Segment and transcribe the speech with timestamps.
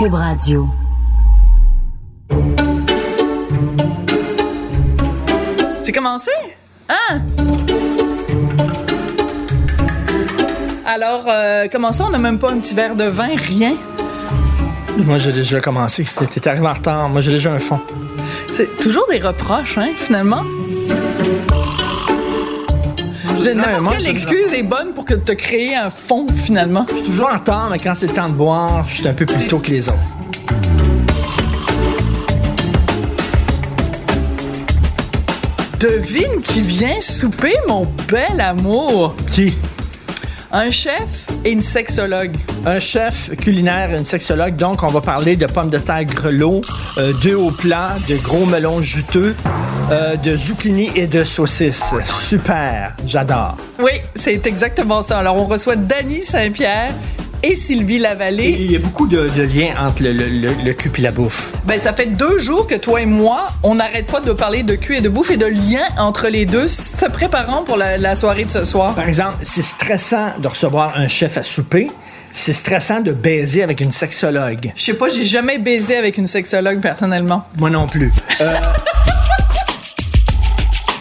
[0.00, 0.66] Cube Radio.
[5.82, 6.30] C'est commencé?
[6.88, 7.20] Hein?
[10.86, 13.76] Alors, euh, comment ça, on n'a même pas un petit verre de vin, rien?
[14.96, 16.06] Moi, j'ai déjà commencé.
[16.32, 17.10] T'es arrivé en retard.
[17.10, 17.80] Moi, j'ai déjà un fond.
[18.54, 20.44] C'est toujours des reproches, hein, finalement?
[23.42, 26.86] N'importe quelle excuse est bonne pour que te créer un fond, finalement?
[26.90, 29.14] Je suis toujours en retard, mais quand c'est le temps de boire, je suis un
[29.14, 29.98] peu plus tôt que les autres.
[35.78, 39.14] Devine qui vient souper, mon bel amour?
[39.32, 39.56] Qui?
[40.52, 42.32] Un chef et une sexologue.
[42.66, 44.56] Un chef culinaire et une sexologue.
[44.56, 46.60] Donc, on va parler de pommes de terre grelot,
[46.98, 49.36] euh, de hauts plats, de gros melons juteux,
[49.92, 51.94] euh, de zucchini et de saucisses.
[52.04, 53.58] Super, j'adore.
[53.78, 55.18] Oui, c'est exactement ça.
[55.18, 56.94] Alors, on reçoit Dany Saint-Pierre
[57.42, 58.56] et Sylvie Lavallée.
[58.58, 61.52] il y a beaucoup de, liens entre le, le, cul et la bouffe.
[61.64, 64.74] Ben, ça fait deux jours que toi et moi, on n'arrête pas de parler de
[64.74, 68.44] cul et de bouffe et de liens entre les deux, se préparant pour la, soirée
[68.44, 68.94] de ce soir.
[68.94, 71.90] Par exemple, c'est stressant de recevoir un chef à souper.
[72.32, 74.70] C'est stressant de baiser avec une sexologue.
[74.76, 77.44] Je sais pas, j'ai jamais baisé avec une sexologue personnellement.
[77.58, 78.12] Moi non plus.
[78.40, 78.54] Euh,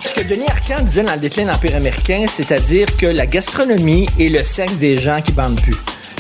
[0.04, 4.08] ce que Denis Arcand disait dans le déclin de l'Empire américain, c'est-à-dire que la gastronomie
[4.20, 5.76] est le sexe des gens qui bandent plus.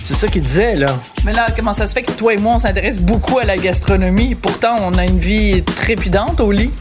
[0.09, 0.97] C'est ça qu'il disait, là.
[1.23, 3.57] Mais là, comment ça se fait que toi et moi, on s'intéresse beaucoup à la
[3.57, 4.33] gastronomie?
[4.33, 6.71] Pourtant, on a une vie trépidante au lit.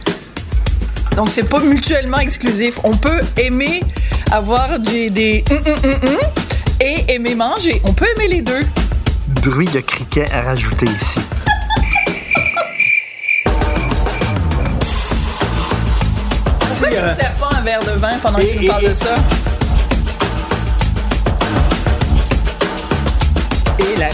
[1.15, 2.81] Donc, c'est pas mutuellement exclusif.
[2.85, 3.83] On peut aimer
[4.31, 6.17] avoir des, des hum, hum, hum,
[6.81, 7.83] et aimer manger.
[7.85, 8.65] On peut aimer les deux.
[9.43, 11.21] Bruit de criquet à rajouter ici.
[16.61, 18.95] Pourquoi tu ne sers pas un verre de vin pendant que tu me parles de
[18.95, 19.17] ça?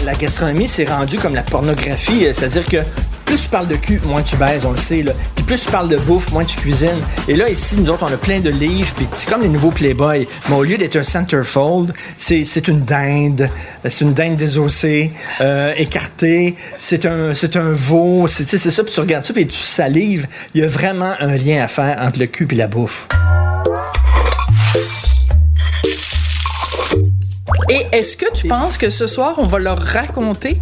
[0.04, 2.78] La, gastronomie s'est rendue comme la pornographie, euh, c'est-à-dire que
[3.24, 5.04] plus tu parles de cul, moins tu baises, on le sait.
[5.34, 7.00] Puis plus tu parles de bouffe, moins tu cuisines.
[7.26, 9.70] Et là, ici, nous autres, on a plein de livres, puis c'est comme les nouveaux
[9.70, 10.28] Playboy.
[10.48, 13.48] Mais au lieu d'être un centerfold, c'est, une dinde.
[13.88, 15.10] C'est une dinde désossée,
[15.40, 16.56] euh, écartée.
[16.78, 18.26] C'est un, un veau.
[18.28, 20.26] C'est, c'est ça, puis tu regardes ça, puis tu salives.
[20.54, 23.08] Il y a vraiment un lien à faire entre le cul et la bouffe.
[27.68, 30.58] Et est-ce que tu penses que ce soir, on va leur raconter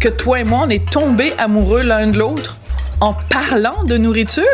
[0.00, 2.56] que toi et moi, on est tombés amoureux l'un de l'autre
[3.00, 4.44] en parlant de nourriture?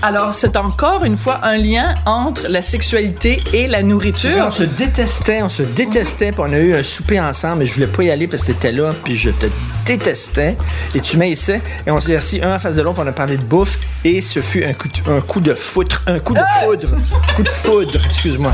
[0.00, 4.44] Alors, c'est encore une fois un lien entre la sexualité et la nourriture.
[4.46, 7.74] On se détestait, on se détestait, puis on a eu un souper ensemble, mais je
[7.74, 9.46] voulais pas y aller parce que t'étais là, puis je te
[9.86, 10.56] détestais.
[10.94, 13.36] Et tu m'haïssais, et on s'est assis un en face de l'autre, on a parlé
[13.36, 16.40] de bouffe, et ce fut un coup de, un coup de foudre, un coup de
[16.62, 16.88] foudre,
[17.28, 18.52] un coup de foudre, excuse-moi.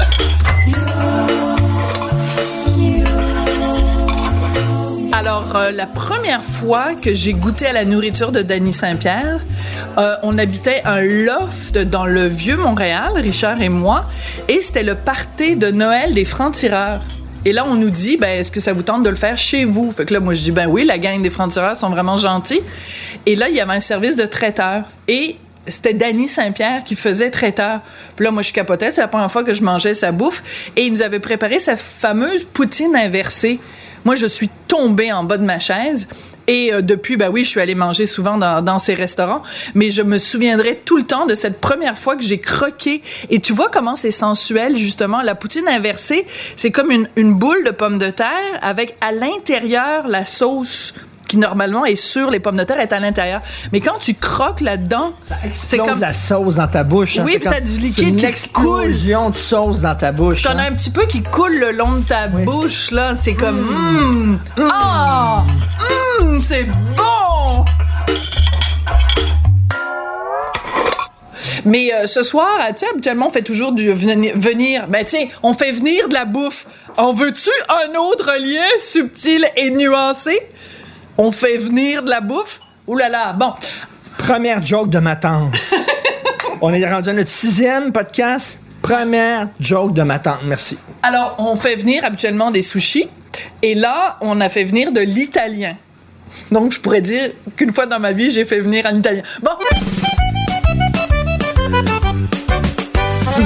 [5.55, 9.39] Euh, la première fois que j'ai goûté à la nourriture de Danny Saint-Pierre,
[9.99, 14.05] euh, on habitait un loft dans le vieux Montréal, Richard et moi,
[14.49, 17.03] et c'était le party de Noël des francs-tireurs.
[17.45, 19.65] Et là, on nous dit, ben, est-ce que ça vous tente de le faire chez
[19.65, 19.93] vous?
[19.93, 22.63] Fait que là, moi, je dis, ben oui, la gang des francs-tireurs sont vraiment gentils.
[23.25, 24.83] Et là, il y avait un service de traiteur.
[25.07, 25.37] Et
[25.69, 27.81] c'était Danny Saint-Pierre qui faisait traiteur.
[28.17, 28.91] Puis là, moi, je capotais.
[28.91, 30.43] C'est la première fois que je mangeais sa bouffe.
[30.75, 33.61] Et il nous avait préparé sa fameuse poutine inversée.
[34.05, 36.09] Moi, je suis tombée en bas de ma chaise.
[36.47, 39.43] Et euh, depuis, bah oui, je suis allée manger souvent dans, dans, ces restaurants,
[39.75, 43.03] mais je me souviendrai tout le temps de cette première fois que j'ai croqué.
[43.31, 45.23] Et tu vois comment c'est sensuel, justement.
[45.23, 46.27] La poutine inversée,
[46.57, 48.29] c'est comme une, une boule de pommes de terre
[48.61, 50.93] avec à l'intérieur la sauce
[51.27, 53.41] qui normalement est sur les pommes de terre est à l'intérieur.
[53.73, 55.13] Mais quand tu croques là-dedans,
[55.53, 57.19] c'est comme la sauce dans ta bouche.
[57.19, 57.23] Hein.
[57.25, 60.43] Oui, puis t'as du liquide une explosion de sauce dans ta bouche.
[60.43, 60.67] T'en as hein.
[60.71, 63.17] un petit peu qui coule le long de ta bouche là.
[63.17, 64.39] C'est comme mmh.
[64.57, 64.69] Mmh.
[64.73, 65.45] ah,
[66.21, 67.65] mmh, c'est bon.
[71.65, 74.87] Mais euh, ce soir, tu sais, habituellement, on fait toujours du venir.
[74.89, 76.67] Ben tiens, on fait venir de la bouffe.
[76.97, 80.39] En veux-tu un autre lien subtil et nuancé?
[81.17, 82.61] On fait venir de la bouffe?
[82.87, 83.53] Ouh là là, bon.
[84.19, 85.55] Première joke de ma tante.
[86.61, 88.59] on est rendu à notre sixième podcast.
[88.83, 90.41] Première joke de ma tante.
[90.45, 90.77] Merci.
[91.03, 93.09] Alors, on fait venir habituellement des sushis
[93.63, 95.75] Et là, on a fait venir de l'italien.
[96.51, 99.23] Donc, je pourrais dire qu'une fois dans ma vie, j'ai fait venir un italien.
[99.43, 99.51] Bon,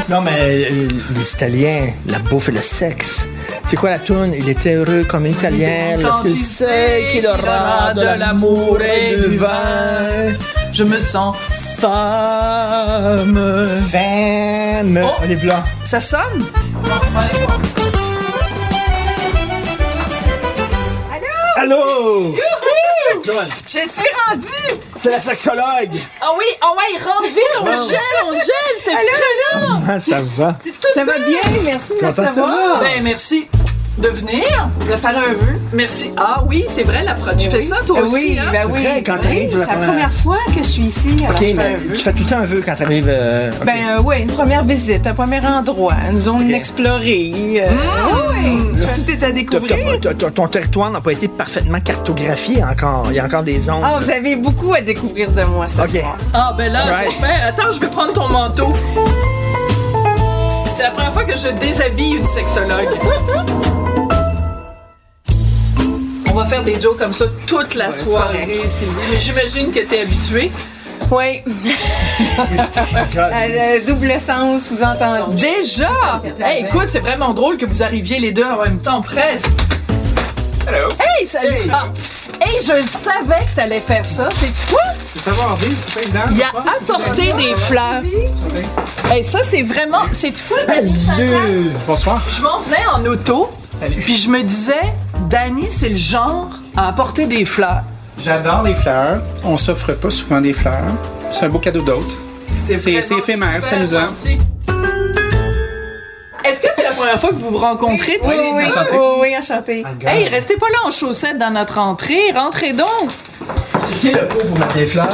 [0.08, 0.30] Non, mais
[0.70, 3.28] euh, les Italiens, la bouffe et le sexe.
[3.66, 4.34] C'est quoi la toune?
[4.36, 9.36] Il était heureux comme un Italien lorsqu'il il sait qu'il aura de l'amour et du
[9.36, 10.32] vin.
[10.72, 11.36] je me sens
[11.78, 13.38] femme.
[13.90, 15.00] Femme.
[15.04, 15.10] Oh.
[15.20, 15.62] On est là.
[15.84, 16.44] Ça sonne?
[21.56, 22.34] Allô?
[23.66, 24.80] Je suis rendue!
[24.96, 26.00] C'est la sexologue.
[26.20, 29.80] Ah oui, ah ouais, rentre vite, on gèle, on gèle, c'était là.
[29.88, 30.56] Ah, ça va.
[30.94, 32.80] Ça va bien, merci de me recevoir.
[32.80, 33.46] Ben merci
[33.98, 34.68] de venir.
[34.86, 35.58] Vais faire un vœu.
[35.72, 36.10] Merci.
[36.16, 38.48] Ah oui, c'est vrai, la pro- tu fais ça toi Euh, aussi, oui, hein?
[38.52, 38.82] ben C'est oui.
[38.84, 41.44] vrai, quand Oui, C'est la première- première fois que je suis ici, alors OK, je
[41.46, 41.94] fais mais un vœu.
[41.96, 43.06] tu fais tout le temps un vœu quand t'arrives.
[43.08, 43.66] euh, OK.
[43.66, 47.32] Ben euh, oui, une première visite, un premier endroit, une zone inexplorée.
[47.62, 47.70] euh,
[48.32, 49.76] oui, tout est à découvrir.
[50.34, 53.06] ton territoire n'a pas été parfaitement cartographié encore.
[53.10, 53.82] Il y a encore des zones.
[53.84, 56.16] Ah, vous avez beaucoup à découvrir de moi ce soir.
[56.32, 57.10] Ah ben là, Right.
[57.10, 57.46] j'espère.
[57.48, 58.72] Attends, je vais prendre ton manteau.
[60.74, 62.86] C'est la première fois que je déshabille une sexologue.
[66.30, 68.92] On va faire des jokes comme ça toute la soirée, Sylvie.
[69.10, 70.50] Mais j'imagine que t'es habituée.
[71.10, 71.42] Oui,
[73.16, 75.36] euh, double sens sous-entendu.
[75.36, 75.90] Déjà!
[76.40, 79.48] Hey, écoute, c'est vraiment drôle que vous arriviez les deux en même temps, presque.
[80.66, 80.88] Hello.
[81.00, 81.70] Hey, salut!
[81.72, 81.84] Ah.
[82.40, 84.28] Hey, je savais que t'allais faire ça.
[84.34, 84.82] C'est quoi?
[85.14, 86.24] C'est savoir vivre, c'est pas évident.
[86.30, 88.02] Il a apporté des fleurs.
[89.10, 90.04] Hey, ça, c'est vraiment.
[90.12, 91.40] C'est Saint-Pierre.
[91.86, 92.22] Bonsoir.
[92.28, 93.50] Je m'en venais en auto,
[94.04, 94.92] puis je me disais,
[95.28, 97.82] Dani, c'est le genre à apporter des fleurs.
[98.18, 99.20] J'adore les fleurs.
[99.44, 100.84] On s'offre pas souvent des fleurs.
[101.32, 102.16] C'est un beau cadeau d'autre.
[102.66, 104.06] T'es C'est- éphémère, c'est amusant.
[104.08, 104.38] gentil.
[106.44, 108.18] Est-ce que c'est la première fois que vous vous rencontrez?
[108.24, 108.90] Oui, oui, enchanté.
[108.92, 109.84] oui, oui, enchanté.
[110.06, 112.30] Hey, restez pas là en chaussettes dans notre entrée.
[112.34, 112.88] Rentrez donc.
[113.86, 115.08] C'est qui le pot pour mettre les fleurs?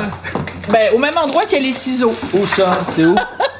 [0.70, 2.14] Ben, au même endroit qu'il y a les ciseaux.
[2.34, 2.78] Où ça?
[2.94, 3.16] C'est où?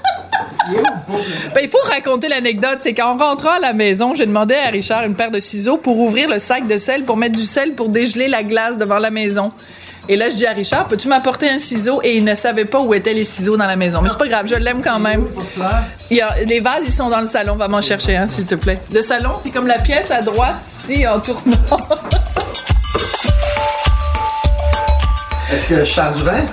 [1.55, 2.79] Ben, il faut raconter l'anecdote.
[2.81, 5.99] C'est qu'en rentrant à la maison, j'ai demandé à Richard une paire de ciseaux pour
[5.99, 9.11] ouvrir le sac de sel, pour mettre du sel, pour dégeler la glace devant la
[9.11, 9.53] maison.
[10.07, 12.01] Et là, je dis à Richard, peux-tu m'apporter un ciseau?
[12.03, 14.03] Et il ne savait pas où étaient les ciseaux dans la maison.
[14.03, 15.25] Mais c'est pas grave, je l'aime quand même.
[16.11, 17.57] Il y a, les vases, ils sont dans le salon.
[17.57, 18.79] Va m'en chercher un, s'il te plaît.
[18.93, 21.57] Le salon, c'est comme la pièce à droite, ici, en tournant.
[25.51, 26.45] Est-ce que je charge du vin?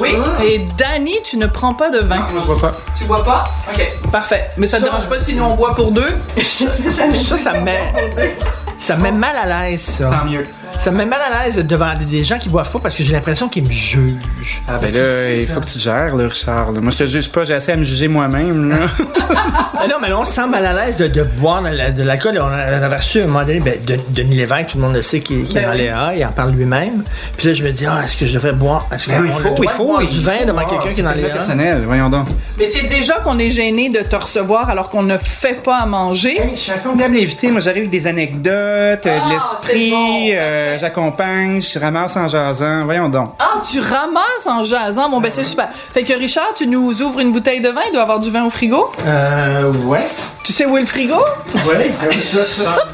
[0.00, 0.16] Oui.
[0.44, 2.16] Et Danny, tu ne prends pas de vin.
[2.16, 2.72] Moi, je vois pas.
[2.98, 3.44] Tu bois pas?
[3.72, 4.46] OK, parfait.
[4.56, 6.02] Mais ça te dérange pas si nous on boit pour deux?
[6.42, 7.80] Ça, ça me met,
[8.84, 10.04] ça me met mal à l'aise, ça.
[10.10, 10.44] Tant mieux.
[10.78, 13.12] Ça me met mal à l'aise devant des- gens qui boivent pas parce que j'ai
[13.12, 14.62] l'impression qu'ils me jugent.
[14.68, 16.72] Ah, ben là, il faut que tu te gères, là, Richard.
[16.72, 18.76] Moi, je te juge pas, j'ai assez à me juger moi-même, là.
[19.80, 21.90] Mais non, mais là, on se sent mal à l'aise de, de boire de la-
[21.90, 22.38] de l'alcool.
[22.40, 24.82] On, a- on avait reçu à un moment donné, ben, de- Denis Lévesque, tout le
[24.84, 25.82] monde le sait, qui, qui est Ben dans oui.
[25.82, 27.02] les A, il en parle lui-même.
[27.36, 28.86] Puis là, je me dis, ah, est-ce que je devrais boire?
[28.92, 29.84] Est-ce Ben, qu'on il faut, il faut.
[29.84, 31.34] boire il du vin faut devant quelqu'un qui est dans c'est les A?
[31.34, 32.28] personnel, voyons donc.
[32.58, 35.78] Mais tu sais déjà qu'on est gêné de te recevoir alors qu'on ne fait pas
[35.78, 36.40] à manger.
[36.40, 37.50] Hey, je suis un formidable invité.
[37.50, 42.28] Moi, j'arrive avec des anecdotes, euh, Ah, de l'esprit, bon, euh, j'accompagne, je ramasse en
[42.28, 42.84] jasant.
[42.84, 43.28] Voyons donc.
[43.38, 45.08] Ah, tu ramasses en jasant.
[45.08, 45.68] Bon, ben c'est super.
[45.72, 47.80] Fait que Richard, tu nous ouvres une bouteille de vin.
[47.86, 48.92] Il doit avoir du vin au frigo.
[49.06, 50.06] Euh, ouais.
[50.42, 51.18] Tu sais où est le frigo?
[51.66, 51.92] Ouais,
[52.22, 52.84] ça, ça.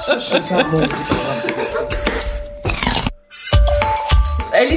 [0.00, 0.62] ça, je sens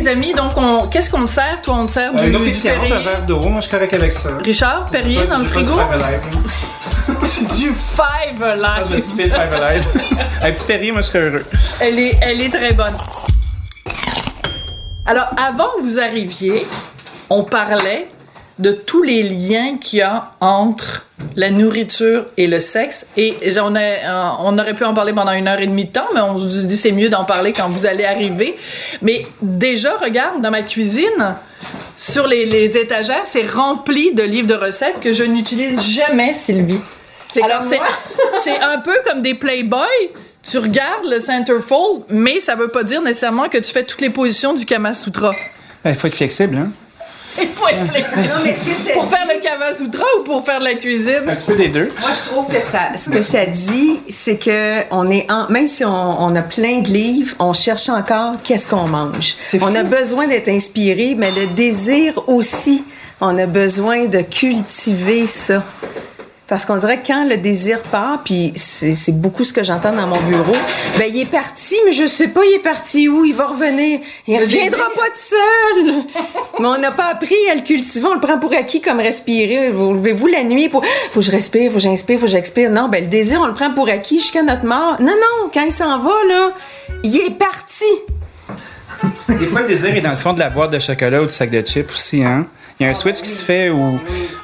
[0.04, 0.88] les amis, donc on...
[0.88, 1.62] qu'est-ce qu'on te sert?
[1.62, 2.96] Toi, on te sert du, eau du pétillante, Perrier?
[2.96, 3.40] un verre d'eau.
[3.40, 4.30] Moi, je suis correct avec ça.
[4.44, 5.72] Richard, Perrier dans le du frigo?
[5.72, 6.22] Five Alive,
[7.06, 7.14] là.
[7.24, 9.34] C'est du Five Ah, je vais Alive.
[9.34, 9.88] Five Alive.
[10.42, 11.44] Un petit Perrier, moi, je serais heureux.
[11.82, 12.96] Elle est, elle est très bonne.
[15.06, 16.66] Alors, avant que vous arriviez,
[17.30, 18.08] on parlait
[18.60, 21.06] de tous les liens qu'il y a entre
[21.36, 23.08] la nourriture et le sexe.
[23.18, 25.92] Et on, a- euh, on aurait pu en parler pendant une heure et demie de
[25.92, 28.56] temps, mais on se dit c'est mieux d'en parler quand vous allez arriver.
[29.02, 31.36] Mais déjà, regarde, dans ma cuisine,
[31.98, 36.80] sur les, les étagères, c'est rempli de livres de recettes que je n'utilise jamais, Sylvie.
[37.44, 39.88] Alors, c'est, un peu comme des Playboy.
[40.44, 44.10] Tu regardes le centerfold, mais ça veut pas dire nécessairement que tu fais toutes les
[44.10, 45.32] positions du Kama Sutra.
[45.86, 46.72] Il faut être flexible, hein?
[47.42, 48.28] Il faut être flexible.
[48.28, 50.66] Non, mais ce que ça Pour dit- faire le Kama Sutra ou pour faire de
[50.66, 51.22] la cuisine?
[51.28, 51.92] Un petit peu des deux.
[52.00, 55.68] Moi, je trouve que ça, ce que ça dit, c'est que on est en, même
[55.68, 59.36] si on, on a plein de livres, on cherche encore qu'est-ce qu'on mange.
[59.46, 62.84] C'est On a besoin d'être inspiré, mais le désir aussi,
[63.22, 65.64] on a besoin de cultiver ça.
[66.54, 69.92] Parce qu'on dirait que quand le désir part, puis c'est c'est beaucoup ce que j'entends
[69.92, 70.52] dans mon bureau,
[71.00, 74.00] ben il est parti, mais je sais pas, il est parti où, il va revenir.
[74.28, 75.94] Il reviendra pas tout seul.
[76.60, 79.72] mais on n'a pas appris à le cultiver, on le prend pour acquis comme respirer.
[79.72, 82.70] Vous levez-vous la nuit pour, faut que je respire, faut que j'inspire, faut que j'expire.
[82.70, 84.98] Non, ben le désir, on le prend pour acquis jusqu'à notre mort.
[85.00, 86.52] Non, non, quand il s'en va, là,
[87.04, 87.84] il est parti.
[89.28, 91.34] Des fois, le désir est dans le fond de la boîte de chocolat ou du
[91.34, 92.46] sac de chips aussi, hein?
[92.80, 94.00] Il y a un switch qui se fait où,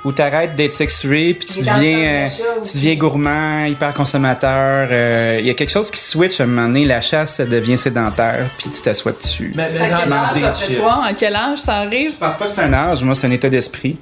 [0.06, 2.28] où tu arrêtes d'être sexué, puis tu deviens, euh,
[2.64, 4.88] tu deviens gourmand, hyper consommateur.
[4.92, 7.46] euh, Il y a quelque chose qui switch à un moment donné, la chasse ça
[7.46, 9.52] devient sédentaire, puis tu t'assois dessus.
[9.56, 10.78] Mais- mais quel manges des chips.
[10.80, 11.02] toi?
[11.06, 12.12] À quel âge ça arrive?
[12.12, 13.98] Je pense pas que c'est un âge, moi c'est un état d'esprit.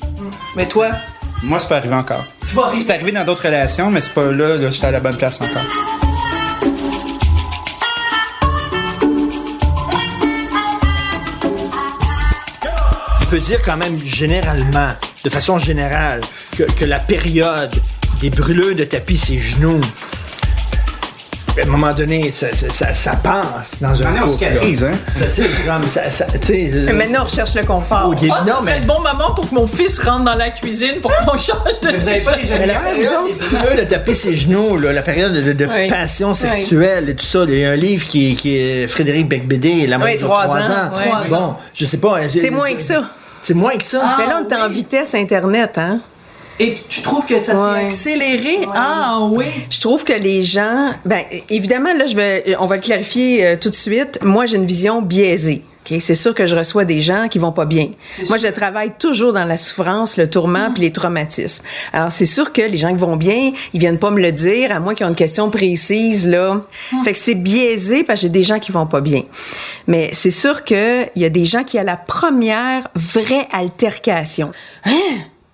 [0.55, 0.89] Mais toi,
[1.43, 2.25] Moi, c'est pas arrivé encore.
[2.47, 2.81] tu vas arriver.
[2.81, 5.39] C'est arrivé dans d'autres relations, mais c'est pas là, là, j'étais à la bonne place
[5.39, 5.61] encore.
[13.29, 14.89] Peut dire quand même généralement,
[15.23, 16.21] de façon générale,
[16.57, 17.73] que, que la période
[18.21, 19.81] des brûleurs de tapis, ses genoux,
[21.59, 24.45] à un moment donné, ça, ça, ça- ça passe dans un On couple.
[24.45, 24.91] hein?
[25.31, 28.13] C'est maintenant, on recherche le confort.
[28.13, 30.35] début, Ah, ça non, serait mais le bon moment pour que mon fils rentre dans
[30.35, 32.99] la cuisine pour qu'on change de Vous avez pas des Mais la amis,
[33.51, 35.87] période de taper ses genoux, là, la période de, de Oui.
[35.89, 36.35] passion Oui.
[36.35, 37.39] sexuelle et tout ça.
[37.47, 40.21] Il y a un livre qui, est- qui est Frédéric Becbédé, La mort Oui, de
[40.21, 40.91] trois trois ans, ans.
[41.27, 41.59] Bon, ans.
[41.73, 42.19] je sais pas.
[42.29, 43.01] C'est moins que ça.
[43.47, 44.15] C'est moins que ça.
[44.17, 46.01] Mais là, on est en vitesse Internet, hein?
[46.59, 47.85] Et tu trouves que ça s'est Ouais.
[47.85, 48.59] accéléré?
[48.75, 49.45] Ah oui.
[49.69, 53.55] Je trouve que les gens, ben évidemment là, je vais, on va le clarifier euh,
[53.55, 54.19] tout de suite.
[54.21, 55.63] Moi, j'ai une vision biaisée.
[55.91, 55.99] Ok?
[55.99, 57.89] C'est sûr que je reçois des gens qui vont pas bien.
[58.29, 61.63] Moi, je travaille toujours dans la souffrance, le tourment puis les traumatismes.
[61.93, 64.71] Alors, c'est sûr que les gens qui vont bien, ils viennent pas me le dire,
[64.71, 66.61] à moins qu'ils aient une question précise, là.
[67.03, 69.23] Fait que c'est biaisé parce que j'ai des gens qui vont pas bien.
[69.87, 74.51] Mais c'est sûr que il y a des gens qui, à la première vraie altercation,
[74.85, 74.91] hein?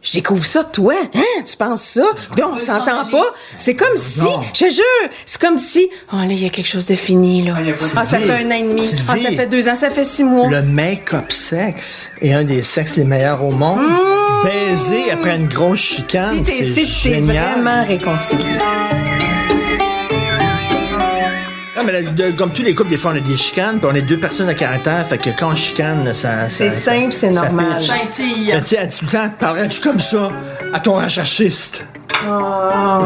[0.04, 1.20] Je découvre ça, toi, hein?
[1.46, 2.02] Tu penses ça?
[2.38, 3.24] Donc, on s'entend s'en pas.
[3.58, 4.20] C'est comme si,
[4.54, 7.42] je te jure, c'est comme si, oh là, il y a quelque chose de fini,
[7.42, 7.56] là.
[7.62, 8.92] il y a pas de Ah, ça fait un an et demi.
[9.08, 10.50] Ah, ça fait deux ans, ça fait six mois.
[10.50, 13.80] Le make-up sexe est un des sexes les meilleurs au monde.
[14.44, 16.46] Baiser après une grosse chicane, Mmh.
[16.46, 17.52] si c'est si tu t'es génial.
[17.62, 18.44] vraiment réconcilié.
[21.76, 23.90] Non, mais là, de- comme tous les couples, des fois, on a des chicanes, puis
[23.92, 26.48] on est deux personnes de caractère, fait que quand on chicane, ça...
[26.48, 27.66] C'est ça- simple, ça- c'est ça normal.
[28.54, 30.32] Mais tu sais, tout le temps, parlerais-tu comme ça
[30.72, 31.84] à ton recherchiste?
[32.30, 33.04] Oh.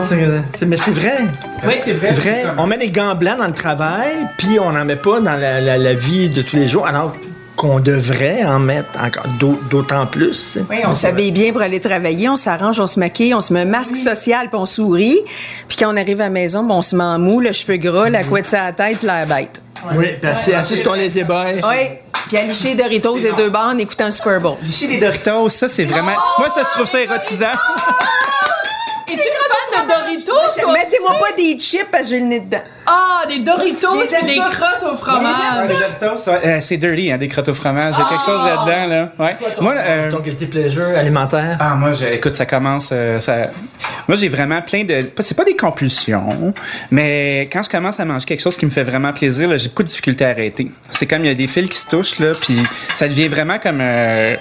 [0.67, 1.17] Mais c'est vrai.
[1.65, 2.09] Oui, c'est vrai.
[2.13, 2.43] C'est vrai.
[2.57, 5.61] On met des gants blancs dans le travail, puis on n'en met pas dans la,
[5.61, 7.15] la- la vie de tous les jours, alors
[7.57, 10.57] qu'on devrait en mettre encore d'au- d'autant plus.
[10.69, 13.61] Oui, on s'habille bien pour aller travailler, on s'arrange, on se maquille, on se met
[13.61, 15.19] un masque social, puis on sourit.
[15.67, 17.77] Puis quand on arrive à la maison, ben, on se met en mou, le cheveu
[17.77, 19.61] gras, la couette sur la tête, puis l'air bête.
[19.95, 21.55] Oui, assis sur ton lazy boy.
[21.67, 21.87] Oui.
[22.27, 24.55] Puis à licher Doritos et deux barres en écoutant un Super Bowl.
[24.61, 26.15] Licher des Doritos, ça, c'est vraiment.
[26.39, 27.45] Moi, ça, je trouve ça érotisant.
[29.07, 30.71] Es-tu une fan de Doritos?
[30.73, 32.61] Mettez-moi pas des chips parce que j'ai le nez dedans.
[32.89, 35.67] Ah, des Doritos et des crottes au Ah, fromage.
[35.67, 35.73] des
[36.07, 36.29] Doritos.
[36.29, 37.95] Euh, c'est dirty, hein, des crottes au fromage.
[37.97, 39.09] Il y a quelque chose là-dedans, là.
[39.19, 39.35] Ouais.
[39.59, 41.57] Moi, euh, Ton guilty pleasure alimentaire?
[41.59, 42.89] Ah, moi, je- écoute, ça commence.
[42.93, 43.47] euh, ça...
[44.07, 45.01] Moi, j'ai vraiment plein de.
[45.19, 46.53] C'est pas des compulsions,
[46.91, 49.67] mais quand je commence à manger quelque chose qui me fait vraiment plaisir, là, j'ai
[49.67, 50.71] beaucoup de difficultés à arrêter.
[50.89, 52.57] C'est comme il y a des fils qui se touchent, là, puis
[52.95, 53.79] ça devient vraiment comme.
[53.81, 54.35] euh,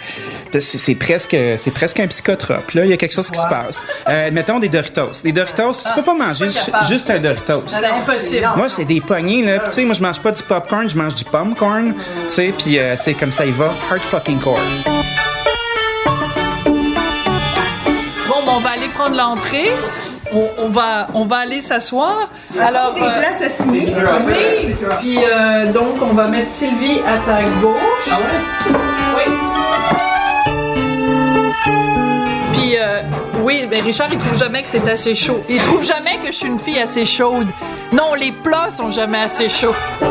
[0.61, 2.71] c'est presque, c'est presque un psychotrope.
[2.73, 3.83] Là, il y a quelque chose qui se passe.
[4.09, 5.23] Euh, mettons des Doritos.
[5.25, 6.87] Des Doritos, tu peux pas manger ju- capable.
[6.87, 7.65] juste un Doritos.
[7.67, 8.36] C'est impossible.
[8.57, 9.59] Moi, c'est des poignées, là.
[9.61, 11.95] Puis, Tu sais, moi, je mange pas du popcorn, je mange du popcorn.
[11.95, 13.71] Tu sais, puis euh, c'est comme ça, il va.
[13.91, 14.59] Hard fucking core.
[18.29, 19.71] Bon, ben, on va aller prendre l'entrée.
[20.33, 22.29] On, on va, on va aller s'asseoir.
[22.61, 23.93] Alors, Des euh, places assises.
[24.27, 24.75] oui.
[25.01, 28.09] Puis euh, donc, on va mettre Sylvie à ta gauche.
[28.11, 28.75] Ah ouais?
[29.17, 29.33] Oui.
[33.47, 35.39] Oui, mais Richard, il trouve jamais que c'est assez chaud.
[35.49, 37.47] Il trouve jamais que je suis une fille assez chaude.
[37.93, 39.75] Non, les plats sont jamais assez chauds.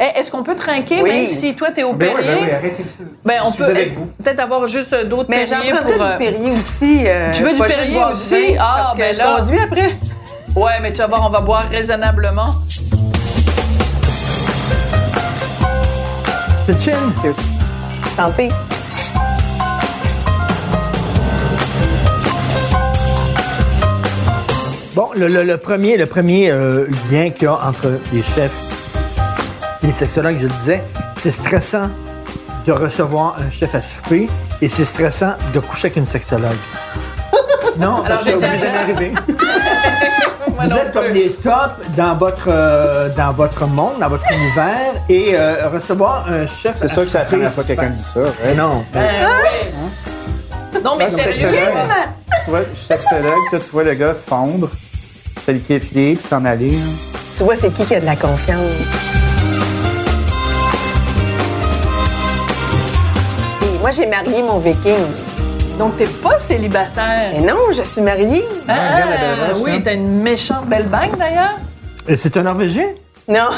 [0.00, 1.02] Eh, Est-ce qu'on peut trinquer?
[1.02, 1.10] Oui.
[1.10, 2.40] même si toi t'es au Ben ouais, Perrier?
[2.40, 2.84] ben oui, arrêtez.
[3.24, 3.64] Ben, on peut
[3.94, 4.06] vous.
[4.22, 5.86] peut-être avoir juste euh, d'autres Mais j'en prends pour.
[5.86, 7.02] peut-être euh, du Perrier aussi.
[7.04, 8.52] euh, Tu veux du du aussi?
[8.54, 9.36] vin, Ah, parce que ben je là.
[9.40, 9.90] conduis après.
[10.54, 12.54] Ouais, mais tu vas voir, on va boire raisonnablement.
[16.68, 16.98] C'est chin.
[18.16, 18.50] Tant pis.
[24.94, 28.52] Bon, le, le- le premier, le premier euh, lien qu'il y a entre les chefs
[29.82, 30.82] et les sexologues, je le disais,
[31.16, 31.88] c'est stressant
[32.66, 34.28] de recevoir un chef à souper
[34.60, 36.50] et c'est stressant de coucher avec une sexologue.
[37.78, 39.12] Non, parce je que vous arriver.
[40.60, 45.30] Vous êtes comme les tops dans votre, euh, dans votre monde, dans votre univers, et
[45.34, 46.74] euh, recevoir un chef.
[46.76, 48.20] C'est sûr que c'est la première fois que quelqu'un dit ça.
[48.44, 48.84] Mais non.
[50.84, 51.56] Non, mais Chef sérieux?
[51.58, 51.88] sexologue.
[52.44, 54.68] Tu vois, chef sexologue, puis là, tu vois le gars fondre,
[55.44, 56.76] se liquéfier, puis s'en aller.
[56.76, 57.18] hein.
[57.36, 58.60] Tu vois, c'est qui qui a de la confiance?
[63.62, 64.94] Et moi, j'ai marié mon viking.
[65.78, 67.32] Donc, t'es pas célibataire.
[67.34, 68.44] Mais non, je suis mariée.
[68.66, 71.56] Ah, regarde la belle roche, oui, t'as une méchante belle bague d'ailleurs.
[72.08, 72.86] Et c'est un Norvégien?
[73.28, 73.48] Non.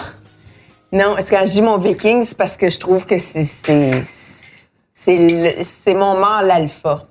[0.92, 3.44] Non, est-ce que quand je dis mon viking, c'est parce que je trouve que c'est
[3.44, 4.02] c'est
[4.92, 7.02] c'est le- c'est mon mâle alpha.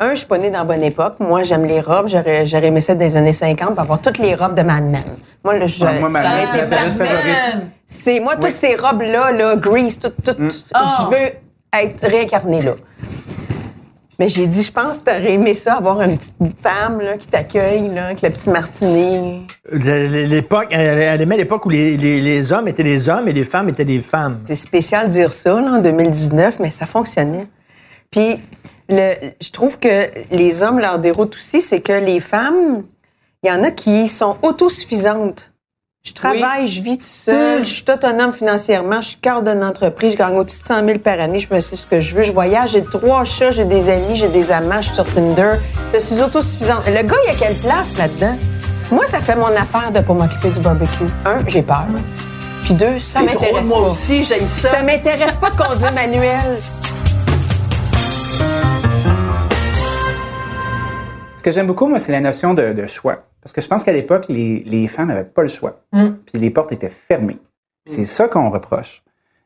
[0.00, 1.16] Un, je suis pas née dans la bonne époque.
[1.20, 2.08] Moi, j'aime les robes.
[2.08, 4.84] J'aurais j'aurais aimé ça dans les années 50 pour avoir toutes les robes de Mad
[4.84, 5.04] Men.
[5.44, 7.66] Moi, là, je, Ah, moi, Mad ça Men, aurait c'est été favorite.
[7.86, 10.36] C'est moi, toutes ces robes-là, là, grease, tout, tout,
[10.74, 10.96] Ah.
[11.10, 11.30] je veux
[11.74, 12.72] être réincarnée là.
[14.18, 17.28] Mais j'ai dit, je pense que t'aurais aimé ça, avoir une petite femme là, qui
[17.28, 19.46] t'accueille, là, avec le petit martini.
[19.70, 23.68] L'époque, elle, aimait l'époque où les, les- les hommes étaient des hommes et les femmes
[23.68, 24.40] étaient des femmes.
[24.44, 27.46] C'est spécial de dire ça là, en 2019, mais ça fonctionnait.
[28.10, 28.40] Puis,
[28.88, 32.82] le, je trouve que les hommes, leur déroute aussi, c'est que les femmes,
[33.44, 35.52] il y en a qui sont autosuffisantes.
[36.04, 40.12] Je travaille, je vis tout seul, je suis autonome financièrement, je suis cadre d'une entreprise,
[40.12, 42.22] je gagne au-dessus de 100 000 par année, je me sais ce que je veux,
[42.22, 45.54] je voyage, j'ai trois chats, j'ai des amis, j'ai des amants, je suis sur Tinder,
[45.92, 46.86] je suis autosuffisante.
[46.86, 48.36] Le gars, il a quelle place là-dedans?
[48.90, 51.04] Moi, ça fait mon affaire de pas m'occuper du barbecue.
[51.26, 51.84] Un, j'ai peur.
[52.62, 53.76] Puis deux, ça m'intéresse pas.
[53.78, 54.70] moi aussi, j'ai ça.
[54.70, 56.58] Ça m'intéresse pas de conduire manuel.
[61.38, 63.22] Ce que j'aime beaucoup, moi, c'est la notion de, de choix.
[63.40, 65.80] Parce que je pense qu'à l'époque, les, les femmes n'avaient pas le choix.
[65.92, 67.38] Puis les portes étaient fermées.
[67.86, 69.02] C'est ça qu'on reproche.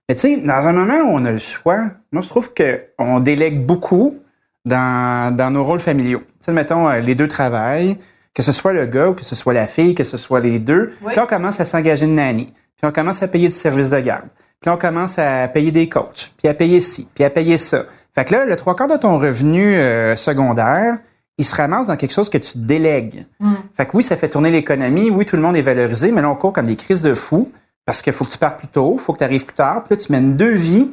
[0.09, 3.21] Mais tu sais, dans un moment où on a le choix, moi, je trouve qu'on
[3.21, 4.19] délègue beaucoup
[4.65, 6.21] dans, dans nos rôles familiaux.
[6.21, 7.99] Tu sais, mettons, euh, les deux travaillent,
[8.35, 10.59] que ce soit le gars ou que ce soit la fille, que ce soit les
[10.59, 10.95] deux.
[11.03, 11.13] Oui.
[11.13, 12.47] Puis on commence à s'engager une nanny.
[12.47, 14.29] Puis on commence à payer du service de garde.
[14.61, 17.85] Puis on commence à payer des coachs, puis à payer ci, puis à payer ça.
[18.15, 20.99] Fait que là, le trois quarts de ton revenu euh, secondaire,
[21.43, 23.27] il se ramasse dans quelque chose que tu délègues.
[23.77, 25.11] Fait que oui, ça fait tourner l'économie.
[25.11, 27.51] Oui, tout le monde est valorisé, mais là, on court comme des crises de fous
[27.85, 29.83] parce qu'il faut que tu partes plus tôt, il faut que tu arrives plus tard.
[29.83, 30.91] Puis là, tu mènes deux vies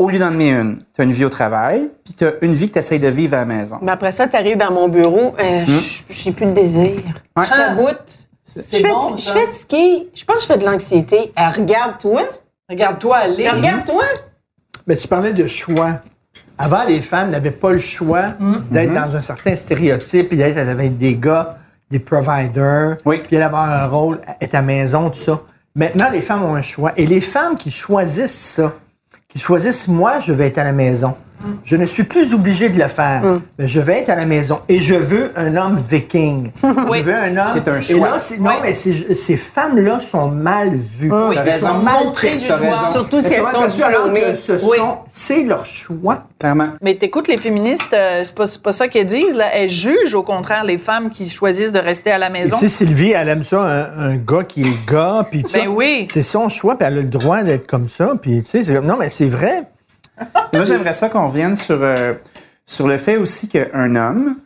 [0.00, 0.78] au lieu d'en mener une.
[0.94, 3.08] Tu as une vie au travail, puis tu as une vie que tu essayes de
[3.08, 3.78] vivre à la maison.
[3.82, 7.02] Mais après ça, tu arrives dans mon bureau, euh, j- j'ai plus de désir.
[7.36, 7.44] Ouais.
[7.44, 8.28] Je t'aboute.
[8.56, 10.08] Je bon, je fais de ski.
[10.14, 11.32] Je pense que je fais de l'anxiété.
[11.38, 12.22] Euh, Regarde-toi.
[12.68, 13.48] Regarde-toi aller.
[13.48, 14.04] Regarde-toi.
[14.86, 16.00] Mais tu parlais de choix.
[16.58, 18.34] Avant, les femmes n'avaient pas le choix
[18.70, 21.56] d'être dans un certain stéréotype et d'être avec des gars,
[21.90, 23.22] des providers, Oui.
[23.26, 25.40] puis d'avoir un rôle, être à la maison, tout ça.
[25.76, 26.92] Maintenant, les femmes ont un choix.
[26.96, 28.72] Et les femmes qui choisissent ça,
[29.28, 31.14] qui choisissent, moi, je vais être à la maison.
[31.64, 33.22] Je ne suis plus obligé de le faire.
[33.58, 36.50] Mais je vais être à la maison et je veux un homme viking.
[36.88, 36.98] Oui.
[36.98, 37.46] Je veux un homme.
[37.52, 38.10] C'est un Et choix.
[38.10, 38.56] là, c'est- non, Oui.
[38.62, 41.10] mais ces, ces femmes-là sont mal vues.
[41.12, 41.66] Oui, T'as ils raison.
[41.68, 42.12] sont doigt.
[42.14, 42.92] raison.
[42.92, 44.36] Surtout si Elles elles sont diplômées.
[44.36, 44.78] ce Oui.
[45.10, 46.24] C'est leur choix.
[46.38, 46.68] Clairement.
[46.82, 49.34] Mais t'écoutes, les féministes, euh, c'est pas, c'est pas ça qu'elles disent.
[49.36, 49.46] Là.
[49.54, 52.56] Elles jugent, au contraire, les femmes qui choisissent de rester à la Et maison.
[52.56, 55.68] Tu sais, Sylvie, elle aime ça, un, un gars qui est gars, puis Ben ça.
[55.68, 56.06] oui.
[56.10, 58.96] C'est son choix, puis elle a le droit d'être comme ça, puis tu sais, non,
[58.98, 59.64] mais c'est vrai.
[60.54, 62.14] Moi, j'aimerais ça qu'on revienne sur, euh,
[62.66, 64.36] sur le fait aussi qu'un homme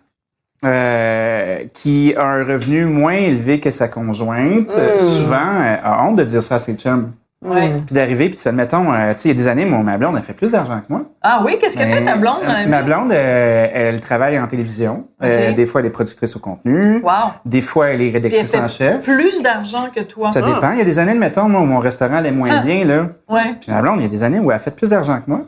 [0.65, 6.17] euh, qui a un revenu moins élevé que sa conjointe, euh, souvent, euh, a honte
[6.17, 7.13] de dire ça à ses chums.
[7.45, 7.81] Ouais.
[7.87, 9.83] Puis d'arriver, puis tu fais, mettons, euh, tu sais, il y a des années, mon,
[9.83, 11.03] ma blonde a fait plus d'argent que moi.
[11.23, 12.37] Ah oui, qu'est-ce qu'elle fait ta blonde?
[12.45, 15.09] Euh, Ma blonde, euh, elle travaille en télévision.
[15.25, 17.03] Euh, des fois, elle est productrice au contenu.
[17.03, 17.11] Wow.
[17.45, 19.03] Des fois, elle est Puis elle rédactrice en fait chef.
[19.03, 20.31] plus d'argent que toi.
[20.31, 20.71] Ça dépend.
[20.71, 22.63] Il y a des années, mettons, moi, où mon restaurant allait moins Ah.
[22.63, 23.09] bien, là.
[23.29, 23.57] Ouais.
[23.61, 25.29] Puis ma blonde, il y a des années où elle a fait plus d'argent que
[25.29, 25.41] moi.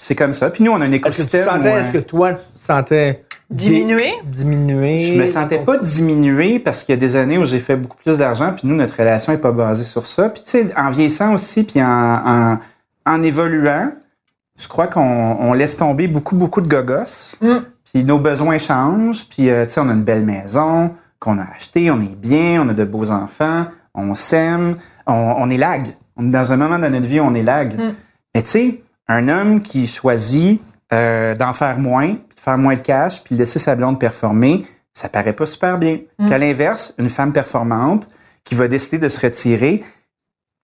[0.00, 0.50] C'est comme ça.
[0.50, 1.44] Puis nous, on a un Est-ce que tu écosystème.
[1.44, 3.96] sentais, où, euh, est-ce que toi, tu te sentais Diminué?
[3.96, 5.04] dé- Diminué?
[5.04, 7.96] Je me sentais pas diminué parce qu'il y a des années où j'ai fait beaucoup
[8.04, 10.28] plus d'argent, puis nous, notre relation est pas basée sur ça.
[10.28, 12.58] Puis tu sais, en vieillissant aussi, puis en, en,
[13.06, 13.90] en évoluant,
[14.58, 15.00] je crois qu'on
[15.40, 17.36] on laisse tomber beaucoup, beaucoup de gogos.
[17.92, 21.44] Puis nos besoins changent, puis euh, tu sais, on a une belle maison qu'on a
[21.56, 25.86] achetée, on est bien, on a de beaux enfants, on s'aime, on, on est lag.
[26.16, 27.74] On est dans un moment de notre vie où on est lag.
[28.34, 30.60] Mais tu sais, un homme qui choisit
[30.92, 33.98] euh, d'en faire moins, puis de faire moins de cash, puis de laisser sa blonde
[33.98, 36.00] performer, ça paraît pas super bien.
[36.28, 38.08] Qu'à l'inverse, une femme performante
[38.44, 39.84] qui va décider de se retirer,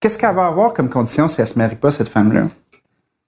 [0.01, 2.43] qu'est-ce qu'elle va avoir comme condition si elle se marie pas, cette femme-là?
[2.43, 2.83] Tu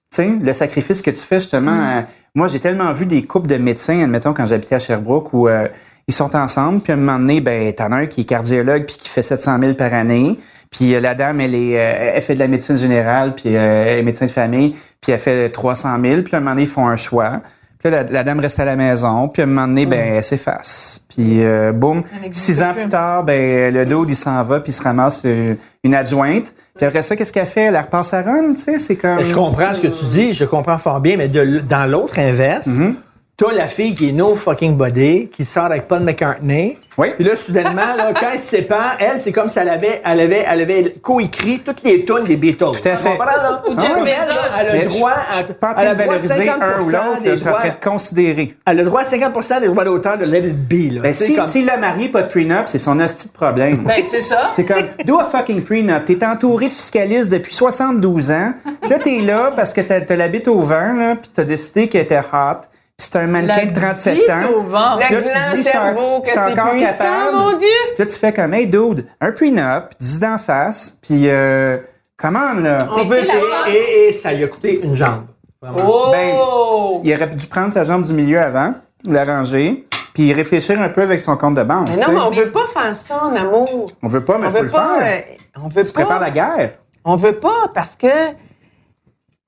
[0.09, 1.71] sais, le sacrifice que tu fais, justement.
[1.71, 2.01] euh,
[2.33, 5.67] moi, j'ai tellement vu des couples de médecins, admettons, quand j'habitais à Sherbrooke, où euh,
[6.07, 8.85] ils sont ensemble, puis à un moment donné, ben, t'en as un qui est cardiologue,
[8.85, 10.37] puis qui fait 700 000 par année,
[10.71, 13.85] puis euh, la dame, elle, est, euh, elle fait de la médecine générale, puis euh,
[13.87, 16.63] elle est médecin de famille, puis elle fait 300 000, puis à un moment donné,
[16.63, 17.41] ils font un choix.
[17.79, 19.27] Puis là, la, la dame reste à la maison.
[19.27, 21.01] Puis à un moment donné, ben, elle s'efface.
[21.09, 22.81] Puis euh, boum, six ans plus.
[22.81, 25.53] plus tard, ben, le dude, il s'en va, puis il se ramasse euh,
[25.83, 26.53] une adjointe.
[26.75, 27.65] Puis après ça, qu'est-ce qu'elle fait?
[27.65, 29.21] Elle repasse à run, tu sais, c'est comme...
[29.21, 32.67] Je comprends ce que tu dis, je comprends fort bien, mais de dans l'autre inverse,
[32.67, 32.93] Mm-hmm.
[33.37, 36.75] T'as la fille qui est no fucking body, qui sort avec Paul McCartney.
[36.97, 37.09] Oui.
[37.15, 40.19] Puis là, soudainement, là, quand elle se sépare, elle, c'est comme si elle avait, elle
[40.21, 42.57] avait, elle avait co-écrit toutes les tunes des Beatles.
[42.81, 43.11] Tout à fait.
[43.11, 43.61] Tu comprends, là?
[43.69, 44.05] Ou Jeff Ah ouais.
[44.05, 44.39] Bezos.
[44.59, 46.03] Elle, a le je- droit je à, suis pas en elle train a de le
[46.03, 48.53] droit à valoriser un ou 50% l'autre, des je suis en train droits- de considérer.
[48.65, 51.01] Elle a le droit à 50% des droits d'auteur de Let It Be, là.
[51.01, 53.83] Ben, si, comme- s'il l'a marié, pas de prenup, c'est son hostie de problème.
[53.85, 54.47] Ben, c'est ça.
[54.49, 56.05] C'est comme, do a fucking prenup.
[56.05, 58.53] T'es entouré de fiscalistes depuis 72 ans.
[58.81, 61.43] Puis là, t'es là parce que t'as, t'as la bite au vent, là, puis t'as
[61.43, 62.61] décidé qu'elle était hot.
[62.99, 64.49] Puis c'est un mannequin de 37 bite ans.
[64.57, 64.95] au vent.
[64.95, 67.35] Là, tu grand dis, cerveau, que c'est encore puissant, capable.
[67.37, 67.67] mon Dieu!
[67.95, 71.77] Puis là, tu fais comme, hey, dude, un prenup, 10 d'en face, puis euh,
[72.17, 72.87] comment, là?
[72.91, 75.25] On veut- et, et- et ça lui a coûté une jambe.
[75.61, 75.77] Vraiment.
[75.87, 76.09] Oh!
[76.11, 78.73] Ben, il aurait dû prendre sa jambe du milieu avant,
[79.05, 81.89] l'arranger, puis réfléchir un peu avec son compte de banque.
[81.89, 83.85] Mais non, mais on veut pas faire ça en amour.
[84.01, 84.99] On veut pas, mais on faut veut le pas.
[85.01, 85.21] faire.
[85.29, 85.99] euh, on veut Tu pas.
[86.01, 86.71] prépares la guerre.
[87.05, 88.07] On veut pas parce que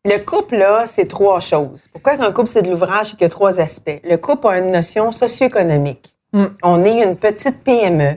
[0.05, 1.87] le couple, là, c'est trois choses.
[1.91, 3.99] Pourquoi qu'un couple, c'est de l'ouvrage, c'est qu'il y a trois aspects?
[4.03, 6.15] Le couple a une notion socio-économique.
[6.61, 8.15] On est une petite PME.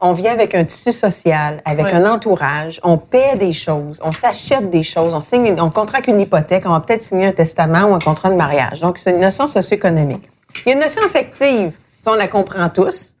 [0.00, 2.80] On vient avec un tissu social, avec un entourage.
[2.82, 4.00] On paie des choses.
[4.02, 5.12] On s'achète des choses.
[5.14, 6.64] On signe, une- on contracte une hypothèque.
[6.66, 8.80] On va peut-être signer un testament ou un contrat de mariage.
[8.80, 10.30] Donc, c'est une notion socio-économique.
[10.64, 11.72] Il y a une notion affective.
[12.00, 13.16] Ça, on la comprend tous.